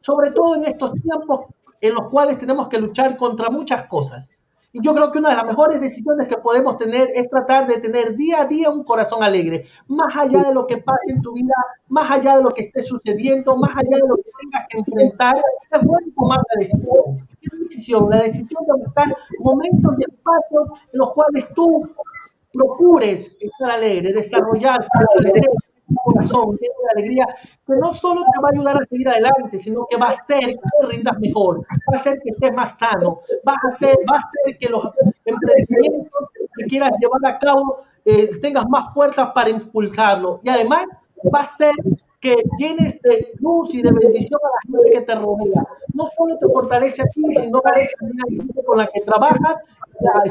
Sobre 0.00 0.30
todo 0.30 0.54
en 0.54 0.64
estos 0.66 0.92
tiempos 0.92 1.46
en 1.80 1.94
los 1.94 2.08
cuales 2.08 2.38
tenemos 2.38 2.68
que 2.68 2.78
luchar 2.78 3.16
contra 3.16 3.50
muchas 3.50 3.84
cosas. 3.86 4.30
Y 4.72 4.82
yo 4.82 4.94
creo 4.94 5.10
que 5.10 5.20
una 5.20 5.30
de 5.30 5.36
las 5.36 5.46
mejores 5.46 5.80
decisiones 5.80 6.28
que 6.28 6.36
podemos 6.36 6.76
tener 6.76 7.08
es 7.14 7.30
tratar 7.30 7.66
de 7.66 7.80
tener 7.80 8.14
día 8.14 8.42
a 8.42 8.44
día 8.44 8.68
un 8.68 8.84
corazón 8.84 9.22
alegre, 9.22 9.64
más 9.88 10.14
allá 10.14 10.42
de 10.42 10.52
lo 10.52 10.66
que 10.66 10.76
pase 10.76 11.12
en 11.12 11.22
tu 11.22 11.32
vida, 11.32 11.54
más 11.88 12.10
allá 12.10 12.36
de 12.36 12.42
lo 12.42 12.50
que 12.50 12.64
esté 12.64 12.82
sucediendo, 12.82 13.56
más 13.56 13.70
allá 13.74 13.96
de 13.96 14.06
lo 14.06 14.16
que 14.16 14.30
tengas 14.38 14.66
que 14.68 14.78
enfrentar, 14.78 15.36
es 15.70 15.80
bueno 15.82 16.06
tomar 16.14 16.40
la 16.40 16.58
decisión. 16.58 17.26
¿Qué 17.40 17.56
decisión? 17.58 18.10
La 18.10 18.22
decisión 18.22 18.64
de 18.66 18.84
buscar 18.84 19.16
momentos 19.40 19.94
y 19.98 20.02
espacios 20.02 20.80
en 20.92 20.98
los 20.98 21.12
cuales 21.14 21.48
tú 21.54 21.88
procures 22.52 23.32
estar 23.40 23.70
alegre, 23.70 24.12
desarrollar, 24.12 24.86
fortalecer, 24.92 25.48
corazón 25.94 26.56
lleno 26.60 26.74
de 26.82 27.00
alegría, 27.00 27.26
que 27.66 27.74
no 27.76 27.94
solo 27.94 28.22
te 28.22 28.40
va 28.40 28.48
a 28.48 28.52
ayudar 28.52 28.76
a 28.76 28.84
seguir 28.86 29.08
adelante, 29.08 29.60
sino 29.60 29.86
que 29.88 29.96
va 29.96 30.08
a 30.08 30.10
hacer 30.10 30.40
que 30.40 30.86
rindas 30.88 31.18
mejor, 31.20 31.60
va 31.60 31.96
a 31.96 32.00
hacer 32.00 32.20
que 32.22 32.30
estés 32.30 32.52
más 32.52 32.78
sano, 32.78 33.20
va 33.46 33.52
a 33.52 33.68
hacer, 33.68 33.96
va 34.10 34.16
a 34.16 34.20
hacer 34.20 34.58
que 34.58 34.68
los 34.68 34.90
emprendimientos 35.24 36.28
que 36.56 36.64
quieras 36.66 36.92
llevar 37.00 37.34
a 37.34 37.38
cabo 37.38 37.78
eh, 38.04 38.30
tengas 38.40 38.68
más 38.68 38.92
fuerza 38.94 39.32
para 39.32 39.50
impulsarlo. 39.50 40.40
Y 40.42 40.48
además 40.48 40.86
va 41.32 41.40
a 41.40 41.42
hacer 41.42 41.72
que 42.20 42.36
tienes 42.58 43.00
de 43.02 43.32
luz 43.40 43.74
y 43.74 43.82
de 43.82 43.92
bendición 43.92 44.40
a 44.42 44.48
la 44.48 44.80
gente 44.80 44.90
que 44.92 45.00
te 45.02 45.14
rodea. 45.14 45.66
No 45.92 46.08
solo 46.16 46.38
te 46.38 46.46
fortalece 46.46 47.02
a 47.02 47.06
ti, 47.06 47.22
sino 47.36 47.60
a 47.64 47.70
la 47.70 47.84
gente 48.28 48.64
con 48.64 48.78
la 48.78 48.86
que 48.86 49.00
trabajas, 49.02 49.56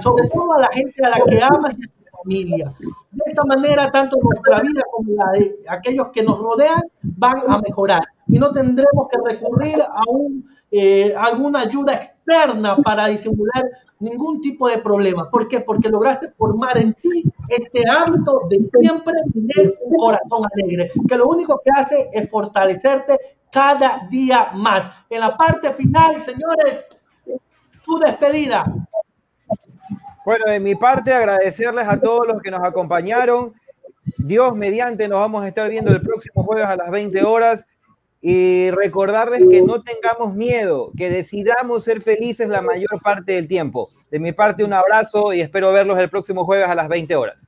sobre 0.02 0.28
todo 0.30 0.54
a 0.54 0.62
la 0.62 0.70
gente 0.70 1.06
a 1.06 1.10
la 1.10 1.20
que 1.26 1.42
amas 1.42 1.76
y 1.78 1.84
familia. 2.26 2.74
De 2.80 3.24
esta 3.28 3.44
manera, 3.46 3.92
tanto 3.92 4.18
nuestra 4.22 4.60
vida 4.62 4.82
como 4.92 5.12
la 5.12 5.40
de 5.40 5.56
aquellos 5.70 6.10
que 6.10 6.24
nos 6.24 6.40
rodean 6.40 6.82
van 7.02 7.38
a 7.48 7.60
mejorar 7.60 8.02
y 8.28 8.40
no 8.40 8.52
tendremos 8.52 9.08
que 9.10 9.18
recurrir 9.24 9.82
a, 9.82 10.02
un, 10.10 10.46
eh, 10.72 11.14
alguna 11.16 11.62
ayuda 11.62 11.94
externa 11.94 12.78
para 12.78 13.08
disimular 13.08 13.64
ningún 14.00 14.42
tipo 14.42 14.68
de 14.68 14.80
problema. 14.80 15.30
¿Por 15.30 15.48
qué? 15.48 15.60
Porque 15.60 15.90
lograste 15.90 16.32
formar 16.32 16.78
en 16.78 16.94
ti 16.96 17.24
este 17.48 17.84
hábito 17.88 18.42
de 18.50 18.64
siempre 18.80 19.14
tener 19.32 19.76
un 19.82 19.96
corazón 19.98 20.44
alegre, 20.54 20.92
que 21.08 21.18
lo 21.18 21.28
único 21.28 21.62
que 21.64 21.72
hace 21.76 22.10
es 22.12 22.30
fortalecerte 22.30 23.18
cada 23.52 24.08
día 24.10 24.52
más. 24.54 24.92
En 25.10 25.22
la 25.22 25.38
parte 25.38 25.72
final, 25.74 26.22
señores, 26.24 26.90
su 27.78 28.00
despedida. 28.00 28.66
Bueno, 30.26 30.46
de 30.50 30.60
mi 30.60 30.74
parte, 30.74 31.14
agradecerles 31.14 31.88
a 31.88 32.02
todos 32.02 32.28
los 32.28 32.42
que 32.42 32.50
nos 32.50 32.64
acompañaron. 32.64 33.54
Dios 34.18 34.56
mediante, 34.56 35.08
nos 35.08 35.20
vamos 35.20 35.44
a 35.44 35.48
estar 35.48 35.70
viendo 35.70 35.92
el 35.92 36.02
próximo 36.02 36.44
jueves 36.44 36.66
a 36.66 36.76
las 36.76 36.90
20 36.90 37.24
horas. 37.24 37.64
Y 38.22 38.72
recordarles 38.72 39.44
que 39.48 39.62
no 39.62 39.84
tengamos 39.84 40.34
miedo, 40.34 40.92
que 40.98 41.12
decidamos 41.12 41.84
ser 41.84 42.02
felices 42.02 42.50
la 42.50 42.64
mayor 42.64 43.00
parte 43.04 43.34
del 43.34 43.48
tiempo. 43.48 43.92
De 44.10 44.18
mi 44.18 44.32
parte, 44.32 44.64
un 44.64 44.74
abrazo 44.74 45.32
y 45.32 45.42
espero 45.42 45.72
verlos 45.72 46.00
el 46.00 46.10
próximo 46.10 46.44
jueves 46.44 46.68
a 46.68 46.74
las 46.74 46.90
20 46.90 47.16
horas. 47.16 47.48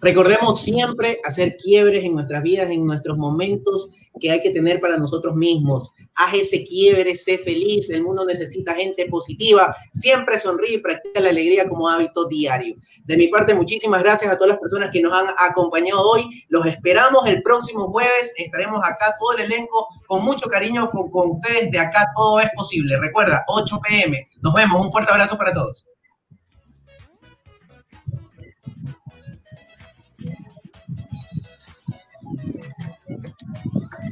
Recordemos 0.00 0.62
siempre 0.62 1.18
hacer 1.24 1.56
quiebres 1.56 2.04
en 2.04 2.14
nuestras 2.14 2.42
vidas, 2.44 2.70
en 2.70 2.86
nuestros 2.86 3.18
momentos 3.18 3.90
que 4.20 4.30
hay 4.30 4.40
que 4.40 4.50
tener 4.50 4.80
para 4.80 4.96
nosotros 4.96 5.34
mismos. 5.34 5.92
Haz 6.14 6.34
ese 6.34 6.64
quiebre, 6.64 7.14
sé 7.14 7.38
feliz, 7.38 7.90
el 7.90 8.02
mundo 8.02 8.24
necesita 8.24 8.74
gente 8.74 9.06
positiva, 9.06 9.74
siempre 9.92 10.38
sonríe 10.38 10.74
y 10.74 10.78
practica 10.78 11.20
la 11.20 11.30
alegría 11.30 11.68
como 11.68 11.88
hábito 11.88 12.26
diario. 12.26 12.76
De 13.04 13.16
mi 13.16 13.28
parte, 13.28 13.54
muchísimas 13.54 14.02
gracias 14.02 14.30
a 14.32 14.36
todas 14.36 14.50
las 14.50 14.60
personas 14.60 14.90
que 14.92 15.00
nos 15.00 15.12
han 15.12 15.26
acompañado 15.38 16.00
hoy. 16.08 16.44
Los 16.48 16.66
esperamos 16.66 17.26
el 17.26 17.42
próximo 17.42 17.88
jueves, 17.90 18.34
estaremos 18.36 18.80
acá 18.84 19.14
todo 19.18 19.32
el 19.32 19.44
elenco 19.44 19.88
con 20.06 20.24
mucho 20.24 20.48
cariño 20.48 20.90
con, 20.90 21.10
con 21.10 21.30
ustedes, 21.32 21.70
de 21.70 21.78
acá 21.78 22.06
todo 22.14 22.40
es 22.40 22.50
posible. 22.56 22.98
Recuerda, 22.98 23.44
8 23.48 23.80
pm. 23.88 24.28
Nos 24.40 24.54
vemos, 24.54 24.84
un 24.84 24.92
fuerte 24.92 25.10
abrazo 25.10 25.36
para 25.36 25.52
todos. 25.52 25.86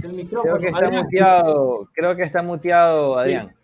Creo 0.02 0.58
que 0.58 0.66
está 0.66 0.90
muteado, 0.90 1.88
creo 1.94 2.16
que 2.16 2.22
está 2.22 2.42
muteado, 2.42 3.18
Adrián. 3.18 3.54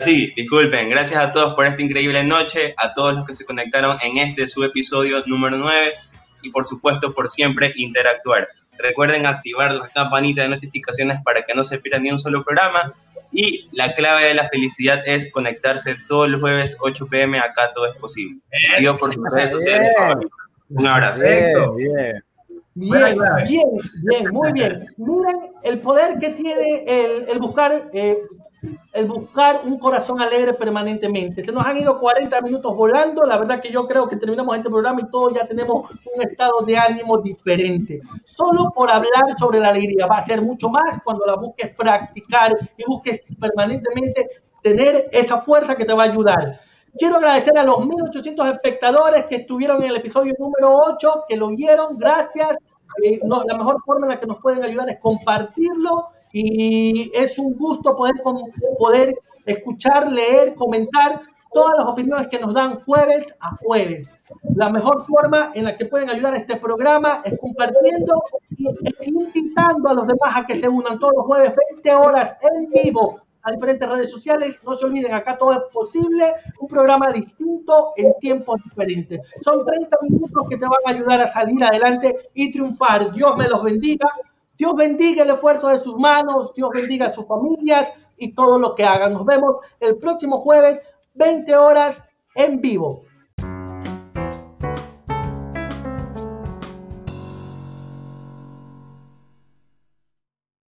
Sí, 0.00 0.32
disculpen. 0.36 0.90
Gracias 0.90 1.18
a 1.18 1.32
todos 1.32 1.54
por 1.54 1.64
esta 1.64 1.80
increíble 1.80 2.22
noche, 2.22 2.74
a 2.76 2.92
todos 2.92 3.14
los 3.14 3.26
que 3.26 3.34
se 3.34 3.46
conectaron 3.46 3.96
en 4.02 4.18
este 4.18 4.46
su 4.46 4.62
episodio 4.62 5.22
número 5.26 5.56
9 5.56 5.92
y 6.42 6.50
por 6.50 6.66
supuesto 6.66 7.14
por 7.14 7.30
siempre 7.30 7.72
interactuar. 7.76 8.48
Recuerden 8.78 9.24
activar 9.24 9.72
la 9.72 9.88
campanita 9.88 10.42
de 10.42 10.48
notificaciones 10.48 11.22
para 11.24 11.42
que 11.42 11.54
no 11.54 11.64
se 11.64 11.78
pierda 11.78 12.00
ni 12.00 12.10
un 12.10 12.18
solo 12.18 12.44
programa 12.44 12.94
y 13.32 13.68
la 13.72 13.94
clave 13.94 14.24
de 14.24 14.34
la 14.34 14.48
felicidad 14.48 15.02
es 15.06 15.32
conectarse 15.32 15.96
todos 16.06 16.28
los 16.28 16.40
jueves 16.40 16.76
8 16.80 17.06
pm, 17.06 17.38
acá 17.38 17.72
todo 17.74 17.86
es 17.86 17.96
posible. 17.96 18.40
por 19.00 19.14
sus 19.14 19.24
redes 19.32 19.52
sociales. 19.52 19.92
Un 20.68 20.86
abrazo. 20.86 21.22
bien. 21.22 21.52
Bien, 21.76 22.24
bien, 22.78 23.18
bien, 24.02 24.30
muy 24.32 24.52
bien. 24.52 24.86
Miren 24.96 25.52
el 25.62 25.80
poder 25.80 26.18
que 26.18 26.30
tiene 26.30 26.84
el, 27.28 27.38
buscar 27.38 27.90
eh, 27.92 28.22
el 28.92 29.06
buscar 29.06 29.60
un 29.64 29.78
corazón 29.78 30.20
alegre 30.20 30.54
permanentemente. 30.54 31.44
Se 31.44 31.52
nos 31.52 31.64
han 31.64 31.76
ido 31.76 31.98
40 31.98 32.40
minutos 32.40 32.74
volando. 32.74 33.24
La 33.24 33.38
verdad 33.38 33.60
que 33.60 33.70
yo 33.70 33.86
creo 33.86 34.08
que 34.08 34.16
terminamos 34.16 34.56
este 34.56 34.70
programa 34.70 35.00
y 35.00 35.10
todos 35.10 35.34
ya 35.34 35.46
tenemos 35.46 35.90
un 36.14 36.22
estado 36.22 36.60
de 36.62 36.76
ánimo 36.76 37.18
diferente. 37.18 38.00
Solo 38.24 38.70
por 38.74 38.90
hablar 38.90 39.38
sobre 39.38 39.60
la 39.60 39.68
alegría. 39.68 40.06
Va 40.06 40.18
a 40.18 40.26
ser 40.26 40.42
mucho 40.42 40.68
más 40.68 41.00
cuando 41.04 41.24
la 41.26 41.36
busques 41.36 41.74
practicar 41.74 42.56
y 42.76 42.84
busques 42.86 43.34
permanentemente 43.38 44.28
tener 44.62 45.08
esa 45.12 45.38
fuerza 45.38 45.76
que 45.76 45.84
te 45.84 45.92
va 45.92 46.04
a 46.04 46.06
ayudar. 46.06 46.60
Quiero 46.98 47.16
agradecer 47.16 47.56
a 47.56 47.62
los 47.62 47.86
1800 47.86 48.48
espectadores 48.48 49.26
que 49.26 49.36
estuvieron 49.36 49.82
en 49.82 49.90
el 49.90 49.96
episodio 49.96 50.34
número 50.38 50.76
8, 50.76 51.24
que 51.28 51.36
lo 51.36 51.48
vieron. 51.48 51.96
Gracias. 51.96 52.56
La 53.22 53.56
mejor 53.56 53.82
forma 53.84 54.06
en 54.06 54.10
la 54.10 54.20
que 54.20 54.26
nos 54.26 54.38
pueden 54.38 54.64
ayudar 54.64 54.88
es 54.90 54.98
compartirlo 54.98 56.08
y 56.32 57.10
es 57.14 57.38
un 57.38 57.54
gusto 57.54 57.96
poder, 57.96 58.14
poder 58.78 59.14
escuchar, 59.46 60.10
leer, 60.10 60.54
comentar 60.54 61.22
todas 61.52 61.78
las 61.78 61.86
opiniones 61.86 62.28
que 62.28 62.38
nos 62.38 62.52
dan 62.54 62.80
jueves 62.80 63.34
a 63.40 63.56
jueves. 63.56 64.12
La 64.56 64.68
mejor 64.68 65.04
forma 65.04 65.52
en 65.54 65.64
la 65.64 65.76
que 65.76 65.86
pueden 65.86 66.10
ayudar 66.10 66.34
a 66.34 66.38
este 66.38 66.56
programa 66.56 67.22
es 67.24 67.38
compartiendo 67.38 68.22
e 68.58 69.08
invitando 69.08 69.88
a 69.88 69.94
los 69.94 70.06
demás 70.06 70.36
a 70.36 70.46
que 70.46 70.60
se 70.60 70.68
unan 70.68 70.98
todos 70.98 71.14
los 71.16 71.26
jueves 71.26 71.54
20 71.74 71.94
horas 71.94 72.36
en 72.42 72.68
vivo 72.68 73.20
diferentes 73.52 73.88
redes 73.88 74.10
sociales. 74.10 74.56
No 74.64 74.74
se 74.74 74.86
olviden, 74.86 75.14
acá 75.14 75.36
todo 75.38 75.52
es 75.52 75.62
posible. 75.72 76.34
Un 76.60 76.68
programa 76.68 77.12
distinto 77.12 77.92
en 77.96 78.12
tiempos 78.20 78.56
diferentes. 78.64 79.20
Son 79.42 79.64
30 79.64 79.96
minutos 80.02 80.48
que 80.48 80.56
te 80.56 80.64
van 80.64 80.80
a 80.86 80.90
ayudar 80.90 81.20
a 81.20 81.30
salir 81.30 81.62
adelante 81.62 82.16
y 82.34 82.50
triunfar. 82.50 83.12
Dios 83.12 83.36
me 83.36 83.48
los 83.48 83.62
bendiga. 83.62 84.06
Dios 84.56 84.74
bendiga 84.74 85.22
el 85.22 85.30
esfuerzo 85.30 85.68
de 85.68 85.78
sus 85.78 85.96
manos. 85.96 86.52
Dios 86.54 86.70
bendiga 86.74 87.06
a 87.06 87.12
sus 87.12 87.26
familias 87.26 87.92
y 88.16 88.32
todo 88.32 88.58
lo 88.58 88.74
que 88.74 88.84
hagan. 88.84 89.12
Nos 89.12 89.24
vemos 89.24 89.56
el 89.80 89.96
próximo 89.96 90.38
jueves, 90.38 90.82
20 91.14 91.56
horas 91.56 92.04
en 92.34 92.60
vivo. 92.60 93.07